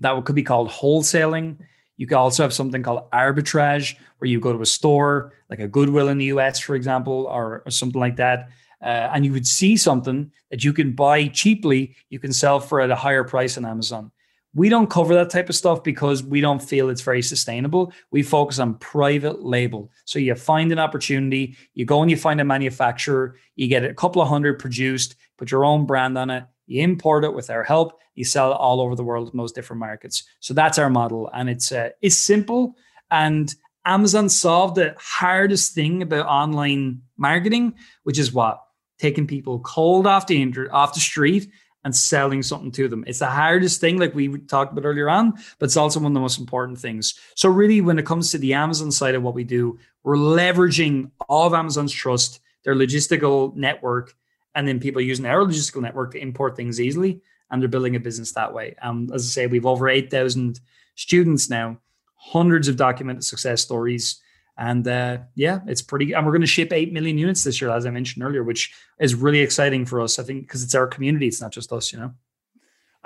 That 0.00 0.24
could 0.24 0.34
be 0.34 0.42
called 0.42 0.68
wholesaling. 0.68 1.58
You 1.96 2.06
could 2.06 2.16
also 2.16 2.42
have 2.42 2.52
something 2.52 2.82
called 2.82 3.10
arbitrage, 3.12 3.96
where 4.18 4.28
you 4.28 4.40
go 4.40 4.52
to 4.52 4.60
a 4.60 4.66
store 4.66 5.32
like 5.48 5.60
a 5.60 5.68
Goodwill 5.68 6.08
in 6.08 6.18
the 6.18 6.26
US, 6.26 6.58
for 6.58 6.74
example, 6.74 7.26
or, 7.30 7.62
or 7.64 7.70
something 7.70 8.00
like 8.00 8.16
that. 8.16 8.48
Uh, 8.82 9.10
and 9.14 9.24
you 9.24 9.32
would 9.32 9.46
see 9.46 9.76
something 9.76 10.30
that 10.50 10.64
you 10.64 10.72
can 10.72 10.92
buy 10.92 11.28
cheaply, 11.28 11.94
you 12.10 12.18
can 12.18 12.32
sell 12.32 12.60
for 12.60 12.80
at 12.80 12.90
a 12.90 12.96
higher 12.96 13.24
price 13.24 13.56
on 13.56 13.64
Amazon. 13.64 14.10
We 14.54 14.68
don't 14.68 14.88
cover 14.88 15.14
that 15.14 15.30
type 15.30 15.48
of 15.48 15.56
stuff 15.56 15.82
because 15.82 16.22
we 16.22 16.40
don't 16.40 16.62
feel 16.62 16.88
it's 16.88 17.02
very 17.02 17.22
sustainable. 17.22 17.92
We 18.10 18.22
focus 18.22 18.58
on 18.58 18.74
private 18.74 19.42
label. 19.42 19.90
So 20.04 20.18
you 20.18 20.34
find 20.36 20.70
an 20.70 20.78
opportunity, 20.78 21.56
you 21.74 21.84
go 21.84 22.02
and 22.02 22.10
you 22.10 22.16
find 22.16 22.40
a 22.40 22.44
manufacturer, 22.44 23.36
you 23.56 23.66
get 23.66 23.84
a 23.84 23.94
couple 23.94 24.22
of 24.22 24.28
hundred 24.28 24.60
produced, 24.60 25.16
put 25.36 25.50
your 25.50 25.64
own 25.64 25.86
brand 25.86 26.16
on 26.16 26.30
it, 26.30 26.44
you 26.66 26.82
import 26.82 27.24
it 27.24 27.34
with 27.34 27.50
our 27.50 27.64
help, 27.64 27.98
you 28.14 28.24
sell 28.24 28.52
it 28.52 28.56
all 28.56 28.80
over 28.80 28.94
the 28.94 29.04
world 29.04 29.30
in 29.32 29.36
those 29.36 29.52
different 29.52 29.80
markets. 29.80 30.24
So 30.40 30.54
that's 30.54 30.78
our 30.78 30.90
model, 30.90 31.30
and 31.34 31.50
it's 31.50 31.72
uh, 31.72 31.90
it's 32.00 32.16
simple. 32.16 32.76
And 33.10 33.52
Amazon 33.84 34.28
solved 34.28 34.76
the 34.76 34.94
hardest 34.98 35.74
thing 35.74 36.02
about 36.02 36.26
online 36.26 37.02
marketing, 37.16 37.74
which 38.04 38.18
is 38.18 38.32
what 38.32 38.60
taking 38.98 39.26
people 39.26 39.58
cold 39.60 40.06
off 40.06 40.26
the 40.26 40.40
inter- 40.40 40.70
off 40.72 40.94
the 40.94 41.00
street 41.00 41.50
and 41.84 41.94
selling 41.94 42.42
something 42.42 42.72
to 42.72 42.88
them. 42.88 43.04
It's 43.06 43.18
the 43.18 43.26
hardest 43.26 43.80
thing, 43.80 43.98
like 43.98 44.14
we 44.14 44.38
talked 44.38 44.72
about 44.72 44.86
earlier 44.86 45.10
on, 45.10 45.32
but 45.58 45.66
it's 45.66 45.76
also 45.76 46.00
one 46.00 46.12
of 46.12 46.14
the 46.14 46.20
most 46.20 46.38
important 46.38 46.78
things. 46.78 47.18
So, 47.34 47.48
really, 47.48 47.80
when 47.80 47.98
it 47.98 48.06
comes 48.06 48.30
to 48.30 48.38
the 48.38 48.54
Amazon 48.54 48.90
side 48.90 49.14
of 49.14 49.22
what 49.22 49.34
we 49.34 49.44
do, 49.44 49.78
we're 50.02 50.16
leveraging 50.16 51.10
all 51.28 51.46
of 51.46 51.54
Amazon's 51.54 51.92
trust, 51.92 52.40
their 52.64 52.74
logistical 52.74 53.54
network, 53.54 54.14
and 54.54 54.66
then 54.66 54.80
people 54.80 55.02
using 55.02 55.26
our 55.26 55.44
logistical 55.44 55.82
network 55.82 56.12
to 56.12 56.18
import 56.18 56.56
things 56.56 56.80
easily. 56.80 57.20
And 57.50 57.60
they're 57.60 57.68
building 57.68 57.96
a 57.96 58.00
business 58.00 58.32
that 58.32 58.52
way. 58.52 58.74
Um, 58.82 59.10
as 59.12 59.22
I 59.22 59.28
say, 59.28 59.46
we've 59.46 59.66
over 59.66 59.88
8,000 59.88 60.60
students 60.94 61.50
now, 61.50 61.78
hundreds 62.16 62.68
of 62.68 62.76
documented 62.76 63.24
success 63.24 63.60
stories 63.60 64.20
and 64.56 64.86
uh, 64.86 65.18
yeah, 65.34 65.60
it's 65.66 65.82
pretty. 65.82 66.12
And 66.12 66.24
we're 66.24 66.32
going 66.32 66.40
to 66.42 66.46
ship 66.46 66.72
eight 66.72 66.92
million 66.92 67.18
units 67.18 67.44
this 67.44 67.60
year, 67.60 67.70
as 67.70 67.86
I 67.86 67.90
mentioned 67.90 68.24
earlier, 68.24 68.44
which 68.44 68.72
is 69.00 69.14
really 69.14 69.40
exciting 69.40 69.84
for 69.84 70.00
us. 70.00 70.18
I 70.18 70.22
think 70.22 70.42
because 70.42 70.62
it's 70.62 70.74
our 70.74 70.86
community, 70.86 71.26
it's 71.26 71.40
not 71.40 71.52
just 71.52 71.72
us, 71.72 71.92
you 71.92 71.98
know. 71.98 72.12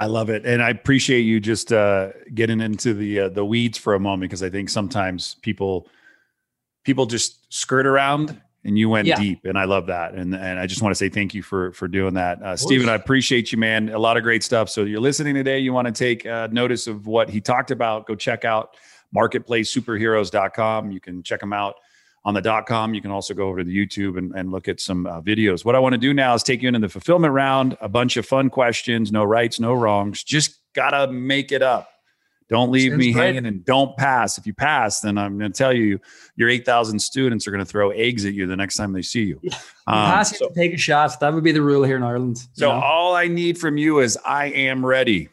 I 0.00 0.06
love 0.06 0.30
it, 0.30 0.46
and 0.46 0.62
I 0.62 0.70
appreciate 0.70 1.22
you 1.22 1.40
just 1.40 1.72
uh, 1.72 2.11
getting 2.32 2.61
into 2.61 2.94
the 2.94 3.20
uh, 3.20 3.28
the 3.30 3.44
weeds 3.44 3.78
for 3.78 3.94
a 3.94 4.00
moment 4.00 4.30
because 4.30 4.44
I 4.44 4.50
think 4.50 4.70
sometimes 4.70 5.34
people 5.42 5.88
people 6.84 7.06
just 7.06 7.52
skirt 7.52 7.84
around, 7.84 8.40
and 8.62 8.78
you 8.78 8.88
went 8.88 9.08
yeah. 9.08 9.16
deep, 9.16 9.44
and 9.44 9.58
I 9.58 9.64
love 9.64 9.87
that, 9.87 10.14
and 10.14 10.37
and 10.37 10.61
I 10.61 10.66
just 10.66 10.82
want 10.82 10.92
to 10.92 10.96
say 10.96 11.08
thank 11.08 11.34
you 11.34 11.42
for 11.42 11.72
for 11.72 11.88
doing 11.88 12.14
that, 12.14 12.40
uh, 12.42 12.56
Stephen. 12.56 12.88
I 12.88 12.94
appreciate 12.94 13.50
you, 13.50 13.58
man. 13.58 13.88
A 13.88 13.98
lot 13.98 14.16
of 14.16 14.22
great 14.22 14.44
stuff. 14.44 14.68
So 14.68 14.84
you're 14.84 15.00
listening 15.00 15.34
today. 15.34 15.58
You 15.58 15.72
want 15.72 15.87
to 15.87 15.92
take 15.92 16.24
uh, 16.24 16.46
notice 16.52 16.87
of 16.87 17.08
what 17.08 17.28
he 17.28 17.40
talked 17.40 17.72
about? 17.72 18.06
Go 18.06 18.14
check 18.14 18.44
out 18.44 18.76
marketplacesuperheroes.com. 19.16 20.90
You 20.90 21.00
can 21.00 21.22
check 21.22 21.40
them 21.40 21.52
out 21.52 21.76
on 22.24 22.34
the 22.34 22.42
dot 22.42 22.66
com. 22.66 22.94
You 22.94 23.00
can 23.00 23.10
also 23.10 23.34
go 23.34 23.48
over 23.48 23.58
to 23.58 23.64
the 23.64 23.74
YouTube 23.74 24.18
and, 24.18 24.32
and 24.34 24.50
look 24.50 24.68
at 24.68 24.80
some 24.80 25.06
uh, 25.06 25.20
videos. 25.20 25.64
What 25.64 25.74
I 25.74 25.78
want 25.78 25.94
to 25.94 25.98
do 25.98 26.12
now 26.12 26.34
is 26.34 26.42
take 26.42 26.62
you 26.62 26.68
into 26.68 26.80
the 26.80 26.88
fulfillment 26.88 27.32
round, 27.32 27.76
a 27.80 27.88
bunch 27.88 28.16
of 28.16 28.26
fun 28.26 28.50
questions, 28.50 29.12
no 29.12 29.24
rights, 29.24 29.60
no 29.60 29.72
wrongs. 29.72 30.22
Just 30.22 30.58
got 30.74 30.90
to 30.90 31.12
make 31.12 31.52
it 31.52 31.62
up. 31.62 31.88
Don't 32.48 32.70
leave 32.70 32.92
Sounds 32.92 32.98
me 32.98 33.12
great. 33.12 33.24
hanging 33.24 33.46
and 33.46 33.64
don't 33.64 33.94
pass. 33.98 34.38
If 34.38 34.46
you 34.46 34.54
pass, 34.54 35.00
then 35.00 35.18
I'm 35.18 35.38
going 35.38 35.52
to 35.52 35.56
tell 35.56 35.72
you 35.72 36.00
your 36.36 36.48
8,000 36.48 36.98
students 36.98 37.46
are 37.46 37.50
going 37.50 37.62
to 37.62 37.70
throw 37.70 37.90
eggs 37.90 38.24
at 38.24 38.32
you 38.32 38.46
the 38.46 38.56
next 38.56 38.76
time 38.76 38.92
they 38.92 39.02
see 39.02 39.24
you. 39.24 39.40
Um, 39.86 40.04
pass 40.04 40.38
so, 40.38 40.50
take 40.50 40.74
a 40.74 40.76
shot. 40.76 41.18
That 41.20 41.32
would 41.32 41.44
be 41.44 41.52
the 41.52 41.62
rule 41.62 41.82
here 41.82 41.96
in 41.96 42.02
Ireland. 42.02 42.46
So 42.52 42.68
know? 42.68 42.78
all 42.78 43.14
I 43.14 43.26
need 43.26 43.56
from 43.56 43.78
you 43.78 44.00
is 44.00 44.18
I 44.22 44.46
am 44.46 44.84
ready. 44.84 45.30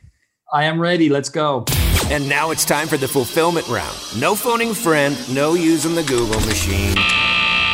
I 0.53 0.63
am 0.63 0.79
ready. 0.79 1.09
Let's 1.09 1.27
go. 1.27 1.65
And 2.12 2.30
now 2.30 2.52
it's 2.52 2.65
time 2.65 2.88
for 2.88 2.98
the 2.98 3.08
fulfillment 3.08 3.68
round. 3.68 3.98
No 4.20 4.36
phoning 4.36 4.76
friend, 4.76 5.18
no 5.34 5.56
using 5.56 5.96
the 5.96 6.04
Google 6.04 6.39
machine, 6.41 6.96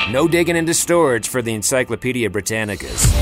no 0.10 0.26
digging 0.26 0.56
into 0.56 0.74
storage 0.74 1.28
for 1.28 1.42
the 1.42 1.54
Encyclopedia 1.54 2.30
Britannicas. 2.30 3.14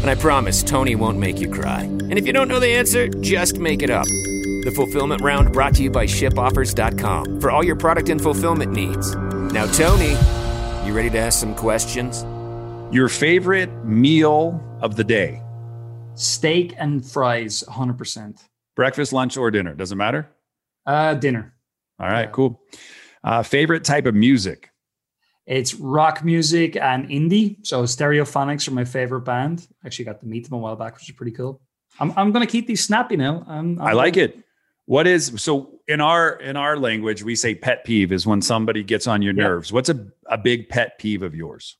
And 0.00 0.10
I 0.10 0.16
promise 0.16 0.64
Tony 0.64 0.96
won't 0.96 1.18
make 1.18 1.38
you 1.38 1.48
cry. 1.48 1.82
And 1.82 2.18
if 2.18 2.26
you 2.26 2.32
don't 2.32 2.48
know 2.48 2.58
the 2.58 2.68
answer, 2.68 3.06
just 3.08 3.58
make 3.58 3.82
it 3.82 3.90
up. 3.90 4.06
The 4.06 4.72
fulfillment 4.74 5.22
round 5.22 5.52
brought 5.52 5.74
to 5.74 5.84
you 5.84 5.90
by 5.90 6.06
shipoffers.com 6.06 7.40
for 7.40 7.52
all 7.52 7.64
your 7.64 7.76
product 7.76 8.08
and 8.08 8.20
fulfillment 8.20 8.72
needs. 8.72 9.14
Now, 9.52 9.66
Tony, 9.66 10.16
you 10.84 10.92
ready 10.92 11.10
to 11.10 11.18
ask 11.18 11.38
some 11.38 11.54
questions? 11.54 12.24
Your 12.92 13.08
favorite 13.08 13.70
meal 13.84 14.60
of 14.80 14.96
the 14.96 15.04
day? 15.04 15.42
Steak 16.14 16.74
and 16.76 17.04
fries, 17.04 17.62
100%. 17.68 18.42
Breakfast, 18.74 19.12
lunch, 19.12 19.36
or 19.36 19.50
dinner? 19.52 19.74
Doesn't 19.74 19.96
matter? 19.96 20.28
Uh, 20.86 21.14
dinner. 21.14 21.54
All 21.98 22.08
right, 22.08 22.30
cool. 22.30 22.60
Uh, 23.24 23.42
favorite 23.42 23.84
type 23.84 24.06
of 24.06 24.14
music? 24.14 24.70
It's 25.46 25.74
rock 25.74 26.24
music 26.24 26.76
and 26.76 27.08
indie. 27.08 27.64
So 27.64 27.84
Stereophonics 27.84 28.66
are 28.68 28.72
my 28.72 28.84
favorite 28.84 29.20
band. 29.22 29.66
Actually, 29.84 30.06
got 30.06 30.20
to 30.20 30.26
meet 30.26 30.44
them 30.44 30.54
a 30.54 30.58
while 30.58 30.76
back, 30.76 30.94
which 30.94 31.08
is 31.08 31.14
pretty 31.14 31.32
cool. 31.32 31.60
I'm 32.00 32.12
I'm 32.16 32.32
going 32.32 32.44
to 32.44 32.50
keep 32.50 32.66
these 32.66 32.84
snappy 32.84 33.16
now. 33.16 33.44
I'm, 33.46 33.80
I'm 33.80 33.88
i 33.88 33.92
like 33.92 34.16
it. 34.16 34.38
What 34.86 35.06
is 35.06 35.32
so 35.36 35.80
in 35.88 36.00
our 36.00 36.34
in 36.40 36.56
our 36.56 36.76
language 36.76 37.22
we 37.22 37.36
say 37.36 37.54
pet 37.54 37.84
peeve 37.84 38.12
is 38.12 38.26
when 38.26 38.42
somebody 38.42 38.82
gets 38.82 39.06
on 39.06 39.22
your 39.22 39.34
yeah. 39.34 39.44
nerves. 39.44 39.72
What's 39.72 39.88
a 39.88 40.06
a 40.26 40.36
big 40.36 40.68
pet 40.68 40.98
peeve 40.98 41.22
of 41.22 41.34
yours? 41.34 41.76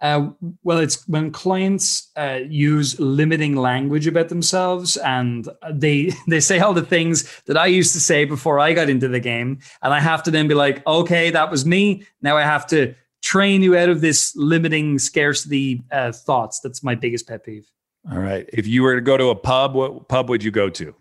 Uh, 0.00 0.30
well, 0.62 0.78
it's 0.78 1.06
when 1.08 1.30
clients 1.32 2.10
uh, 2.16 2.40
use 2.48 2.98
limiting 3.00 3.56
language 3.56 4.06
about 4.06 4.28
themselves, 4.28 4.96
and 4.98 5.48
they 5.70 6.12
they 6.28 6.40
say 6.40 6.60
all 6.60 6.74
the 6.74 6.82
things 6.82 7.42
that 7.46 7.56
I 7.56 7.66
used 7.66 7.92
to 7.94 8.00
say 8.00 8.24
before 8.24 8.60
I 8.60 8.72
got 8.72 8.88
into 8.88 9.08
the 9.08 9.20
game, 9.20 9.58
and 9.82 9.92
I 9.92 10.00
have 10.00 10.22
to 10.24 10.30
then 10.30 10.48
be 10.48 10.54
like, 10.54 10.86
okay, 10.86 11.30
that 11.30 11.50
was 11.50 11.66
me. 11.66 12.04
Now 12.22 12.36
I 12.36 12.42
have 12.42 12.66
to 12.68 12.94
train 13.22 13.62
you 13.62 13.76
out 13.76 13.88
of 13.88 14.00
this 14.00 14.34
limiting 14.36 14.98
scarcity 14.98 15.82
uh, 15.90 16.12
thoughts. 16.12 16.60
That's 16.60 16.82
my 16.82 16.94
biggest 16.94 17.26
pet 17.26 17.44
peeve. 17.44 17.66
All 18.10 18.18
right. 18.18 18.48
If 18.52 18.66
you 18.66 18.82
were 18.82 18.94
to 18.94 19.00
go 19.00 19.16
to 19.16 19.28
a 19.30 19.34
pub, 19.34 19.74
what 19.74 20.08
pub 20.08 20.28
would 20.30 20.42
you 20.42 20.50
go 20.50 20.70
to? 20.70 20.94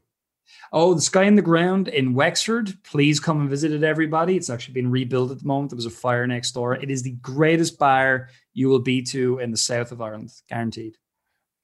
Oh, 0.74 0.94
the 0.94 1.02
Sky 1.02 1.24
and 1.24 1.38
the 1.38 1.42
Ground 1.42 1.88
in 1.88 2.14
Wexford. 2.14 2.78
Please 2.84 3.20
come 3.20 3.40
and 3.40 3.50
visit 3.50 3.72
it, 3.72 3.84
everybody. 3.84 4.36
It's 4.36 4.50
actually 4.50 4.74
been 4.74 4.92
rebuilt 4.92 5.32
at 5.32 5.40
the 5.40 5.48
moment. 5.48 5.72
There 5.72 5.78
was 5.78 5.86
a 5.86 5.90
fire 5.90 6.28
next 6.28 6.52
door. 6.52 6.76
It 6.76 6.92
is 6.92 7.04
the 7.04 7.12
greatest 7.22 7.80
bar 7.80 8.30
you 8.54 8.68
will 8.68 8.80
be 8.80 9.02
to 9.04 9.40
in 9.40 9.52
the 9.52 9.58
south 9.58 9.92
of 9.92 10.02
Ireland, 10.02 10.34
guaranteed. 10.50 10.98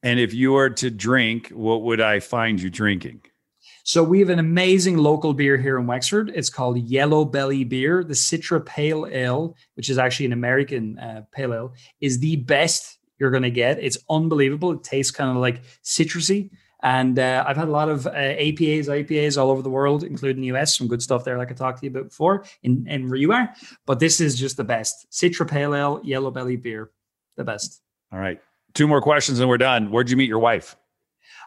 And 0.04 0.20
if 0.20 0.34
you 0.34 0.54
were 0.54 0.70
to 0.70 0.89
drink, 0.89 1.50
what 1.50 1.84
would 1.84 2.00
I 2.00 2.20
find 2.20 2.62
you 2.62 2.70
drinking? 2.70 3.22
So 3.84 4.04
we 4.04 4.20
have 4.20 4.30
an 4.30 4.39
amazing 4.39 4.98
local 4.98 5.34
beer 5.34 5.58
here 5.58 5.78
in 5.78 5.88
Wexford. 5.88 6.32
It's 6.34 6.50
called 6.50 6.78
Yellow 6.78 7.26
Belly 7.26 7.66
Beer. 7.66 8.04
The 8.06 8.13
Citra 8.13 8.66
Pale 8.66 9.08
Ale, 9.12 9.56
which 9.76 9.89
is 9.89 9.98
actually 9.98 10.28
an 10.28 10.34
American 10.34 10.98
uh, 11.00 11.24
pale 11.32 11.54
ale, 11.54 11.74
is 12.00 12.20
the 12.20 12.38
best 12.38 13.00
you're 13.20 13.32
going 13.32 13.44
to 13.44 13.52
get. 13.52 13.80
It's 13.84 13.98
unbelievable. 14.10 14.72
It 14.72 14.84
tastes 14.84 15.12
kind 15.12 15.30
of 15.30 15.38
like 15.38 15.63
citrusy. 15.84 16.50
And 16.84 17.17
uh, 17.17 17.46
I've 17.48 17.56
had 17.56 17.69
a 17.69 17.72
lot 17.72 17.89
of 17.89 18.06
uh, 18.06 18.12
APAs, 18.12 18.88
IPAs 18.88 19.41
all 19.41 19.50
over 19.50 19.62
the 19.62 19.69
world, 19.69 20.04
including 20.04 20.41
the 20.41 20.56
US. 20.56 20.78
Some 20.78 20.88
good 20.88 21.02
stuff 21.02 21.24
there, 21.24 21.38
like 21.38 21.50
I 21.50 21.54
talked 21.54 21.80
to 21.80 21.86
you 21.86 21.91
about 21.91 22.10
before, 22.10 22.43
in, 22.62 22.86
in 22.88 23.08
where 23.08 23.17
you 23.17 23.32
are. 23.32 23.54
But 23.86 24.00
this 24.00 24.19
is 24.19 24.38
just 24.38 24.58
the 24.58 24.65
best. 24.65 25.08
Citra 25.10 25.50
Pale 25.50 25.74
Ale, 25.74 26.02
Yellow 26.04 26.30
Belly 26.30 26.58
Beer, 26.58 26.91
the 27.38 27.43
best. 27.46 27.82
All 28.12 28.19
right. 28.19 28.39
Two 28.74 28.88
more 28.88 29.02
questions 29.02 29.39
and 29.39 29.48
we're 29.48 29.58
done. 29.58 29.91
Where'd 29.91 30.10
you 30.10 30.17
meet 30.17 30.28
your 30.28 30.39
wife? 30.39 30.76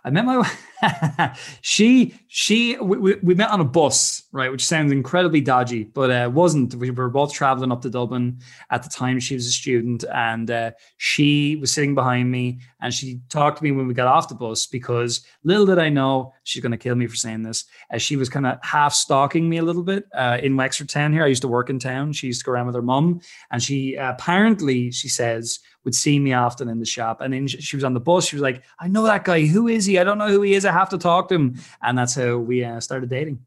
I 0.07 0.11
met 0.11 0.25
my 0.25 0.49
she 1.63 2.15
she 2.29 2.77
we, 2.77 3.17
we 3.17 3.35
met 3.35 3.51
on 3.51 3.61
a 3.61 3.65
bus, 3.65 4.23
right, 4.31 4.53
which 4.53 4.65
sounds 4.65 4.93
incredibly 4.93 5.41
dodgy, 5.41 5.83
but 5.83 6.11
uh, 6.13 6.31
wasn't. 6.33 6.77
We 6.77 6.91
were 6.93 7.09
both 7.09 7.33
traveling 7.33 7.73
up 7.73 7.83
to 7.83 7.91
Dublin 7.91 8.39
at 8.71 8.85
the 8.85 8.89
time. 8.89 9.19
She 9.19 9.35
was 9.35 9.47
a 9.47 9.51
student, 9.51 10.05
and 10.15 10.49
uh, 10.49 10.71
she 10.99 11.57
was 11.57 11.73
sitting 11.73 11.97
behind 11.97 12.31
me, 12.31 12.61
and 12.81 12.95
she 12.95 13.21
talked 13.31 13.59
to 13.59 13.65
me 13.65 13.73
when 13.73 13.89
we 13.89 13.95
got 13.95 14.07
off 14.07 14.29
the 14.29 14.37
bus 14.37 14.67
because 14.67 15.27
little 15.43 15.67
did 15.67 15.81
I 15.81 15.89
know 15.89 16.35
she's 16.45 16.63
going 16.63 16.71
to 16.71 16.79
kill 16.79 16.95
me 16.95 17.09
for 17.09 17.17
saying 17.17 17.43
this. 17.43 17.65
As 17.91 18.01
she 18.01 18.15
was 18.15 18.29
kind 18.29 18.47
of 18.47 18.59
half 18.63 18.95
stalking 18.95 19.49
me 19.49 19.57
a 19.57 19.65
little 19.65 19.83
bit 19.83 20.05
uh, 20.15 20.39
in 20.41 20.57
Wexford 20.57 20.89
town 20.89 21.13
here. 21.13 21.25
I 21.25 21.29
used 21.29 21.43
to 21.43 21.49
work 21.49 21.69
in 21.69 21.81
town. 21.81 22.13
She 22.13 22.29
used 22.29 22.43
to 22.43 22.45
go 22.45 22.53
around 22.53 22.67
with 22.67 22.77
her 22.77 22.83
mum, 22.83 23.23
and 23.51 23.61
she 23.61 23.97
apparently 23.97 24.93
she 24.93 25.09
says 25.09 25.59
would 25.87 25.95
see 25.95 26.19
me 26.19 26.35
often 26.35 26.69
in 26.69 26.81
the 26.81 26.85
shop. 26.85 27.23
And 27.23 27.33
then 27.33 27.47
she 27.47 27.77
was 27.77 27.85
on 27.85 27.95
the 27.95 28.01
bus. 28.01 28.27
She 28.27 28.37
was 28.37 28.43
like, 28.43 28.63
I 28.79 28.89
know 28.89 29.05
that 29.05 29.25
guy. 29.25 29.47
Who 29.47 29.69
is 29.69 29.87
he? 29.87 29.99
I 29.99 30.05
don't 30.05 30.19
know 30.19 30.29
who 30.29 30.43
he 30.43 30.53
is. 30.53 30.67
I 30.67 30.73
have 30.73 30.91
to 30.91 30.99
talk 30.99 31.29
to 31.29 31.37
him. 31.37 31.61
And 31.81 31.97
that's 31.97 32.17
how 32.17 32.37
we 32.39 32.65
uh, 32.65 32.81
started 32.81 33.09
dating. 33.09 33.47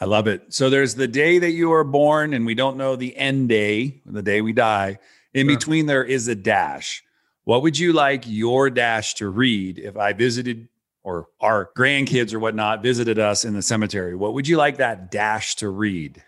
I 0.00 0.06
love 0.06 0.26
it. 0.26 0.42
So 0.48 0.70
there's 0.70 0.94
the 0.94 1.06
day 1.06 1.38
that 1.38 1.50
you 1.50 1.70
are 1.72 1.84
born, 1.84 2.32
and 2.32 2.46
we 2.46 2.54
don't 2.54 2.78
know 2.78 2.96
the 2.96 3.14
end 3.16 3.50
day, 3.50 4.00
the 4.06 4.22
day 4.22 4.40
we 4.40 4.52
die. 4.52 4.98
In 5.34 5.46
sure. 5.46 5.56
between, 5.56 5.86
there 5.86 6.04
is 6.04 6.26
a 6.26 6.34
dash. 6.34 7.04
What 7.44 7.62
would 7.62 7.78
you 7.78 7.92
like 7.92 8.24
your 8.26 8.70
dash 8.70 9.14
to 9.14 9.28
read 9.28 9.78
if 9.78 9.96
I 9.96 10.14
visited 10.14 10.68
or 11.02 11.28
our 11.40 11.70
grandkids 11.76 12.32
or 12.32 12.38
whatnot 12.38 12.82
visited 12.82 13.18
us 13.18 13.44
in 13.44 13.54
the 13.54 13.62
cemetery? 13.62 14.14
What 14.14 14.32
would 14.34 14.48
you 14.48 14.56
like 14.56 14.78
that 14.78 15.10
dash 15.10 15.56
to 15.56 15.68
read 15.68 16.22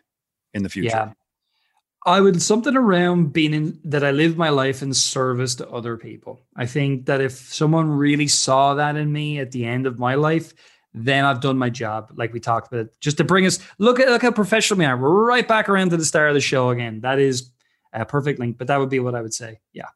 in 0.53 0.63
the 0.63 0.69
future? 0.69 0.89
Yeah. 0.89 1.13
I 2.07 2.21
would 2.21 2.41
something 2.41 2.77
around 2.77 3.33
being 3.33 3.53
in 3.53 3.79
that 3.85 4.05
I 4.05 4.11
live 4.11 4.37
my 4.37 4.49
life 4.49 4.83
in 4.83 4.95
service 4.95 5.55
to 5.57 5.69
other 5.69 5.97
people. 5.99 6.41
I 6.57 6.65
think 6.65 7.07
that 7.07 7.21
if 7.21 7.33
someone 7.33 7.91
really 7.91 8.27
saw 8.27 8.75
that 8.75 8.97
in 8.97 9.13
me 9.13 9.39
at 9.39 9.53
the 9.53 9.67
end 9.67 9.87
of 9.87 9.99
my 9.99 10.15
life, 10.15 10.55
then 10.95 11.25
I've 11.25 11.41
done 11.41 11.59
my 11.59 11.69
job, 11.69 12.13
like 12.17 12.33
we 12.33 12.41
talked 12.41 12.73
about. 12.73 12.89
Just 13.01 13.19
to 13.19 13.25
bring 13.25 13.45
us 13.45 13.59
look 13.79 14.01
at 14.01 14.09
look 14.09 14.23
how 14.23 14.31
professional 14.31 14.79
we 14.79 14.87
are. 14.87 14.97
We're 14.97 15.27
right 15.27 15.47
back 15.47 15.69
around 15.69 15.91
to 15.91 15.97
the 15.97 16.05
start 16.05 16.29
of 16.29 16.35
the 16.35 16.41
show 16.41 16.71
again. 16.71 17.01
That 17.03 17.19
is 17.19 17.51
a 17.93 18.07
perfect 18.07 18.41
link, 18.41 18.57
but 18.57 18.69
that 18.69 18.79
would 18.79 18.91
be 18.91 19.01
what 19.01 19.15
I 19.15 19.21
would 19.21 19.35
say. 19.35 19.61
Yeah. 19.73 19.89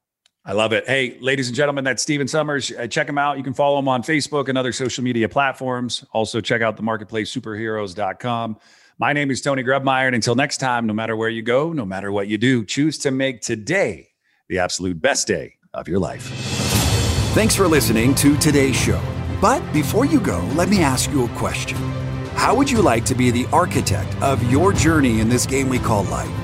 I 0.47 0.53
love 0.53 0.75
it. 0.75 0.87
Hey, 0.87 1.17
ladies 1.21 1.49
and 1.49 1.57
gentlemen, 1.57 1.85
that's 1.85 2.03
Stephen 2.03 2.29
Somers. 2.29 2.71
Uh, 2.71 2.87
check 2.87 3.09
him 3.09 3.17
out. 3.17 3.39
You 3.39 3.43
can 3.43 3.55
follow 3.55 3.79
him 3.79 3.89
on 3.89 4.03
Facebook 4.03 4.49
and 4.49 4.59
other 4.59 4.73
social 4.73 5.03
media 5.03 5.27
platforms. 5.27 6.05
Also, 6.13 6.41
check 6.43 6.61
out 6.61 6.77
the 6.77 6.83
marketplace 6.83 7.35
superheroes.com. 7.35 8.59
My 8.99 9.15
name 9.15 9.31
is 9.31 9.41
Tony 9.41 9.65
Grebmeier. 9.65 10.07
And 10.07 10.15
until 10.15 10.35
next 10.35 10.59
time, 10.59 10.87
no 10.87 10.93
matter 10.93 11.17
where 11.17 11.31
you 11.31 11.41
go, 11.41 11.73
no 11.73 11.87
matter 11.87 12.13
what 12.13 12.29
you 12.29 12.37
do, 12.37 12.65
choose 12.65 12.99
to 12.99 13.11
make 13.11 13.41
today 13.41 14.11
the 14.49 14.59
absolute 14.59 15.01
best 15.01 15.27
day 15.27 15.55
of 15.73 15.89
your 15.89 15.99
life. 15.99 16.25
Thanks 17.33 17.57
for 17.57 17.67
listening 17.67 18.15
to 18.17 18.37
today's 18.37 18.77
show. 18.77 19.01
But 19.41 19.61
before 19.73 20.05
you 20.05 20.21
go, 20.21 20.41
let 20.55 20.69
me 20.69 20.83
ask 20.83 21.11
you 21.11 21.25
a 21.25 21.29
question. 21.31 21.79
How 22.35 22.55
would 22.55 22.71
you 22.71 22.83
like 22.83 23.05
to 23.07 23.15
be 23.15 23.31
the 23.31 23.47
architect 23.47 24.15
of 24.21 24.43
your 24.51 24.75
journey 24.75 25.21
in 25.21 25.29
this 25.31 25.47
game 25.47 25.71
we 25.71 25.79
call 25.79 26.05
life? 26.05 26.44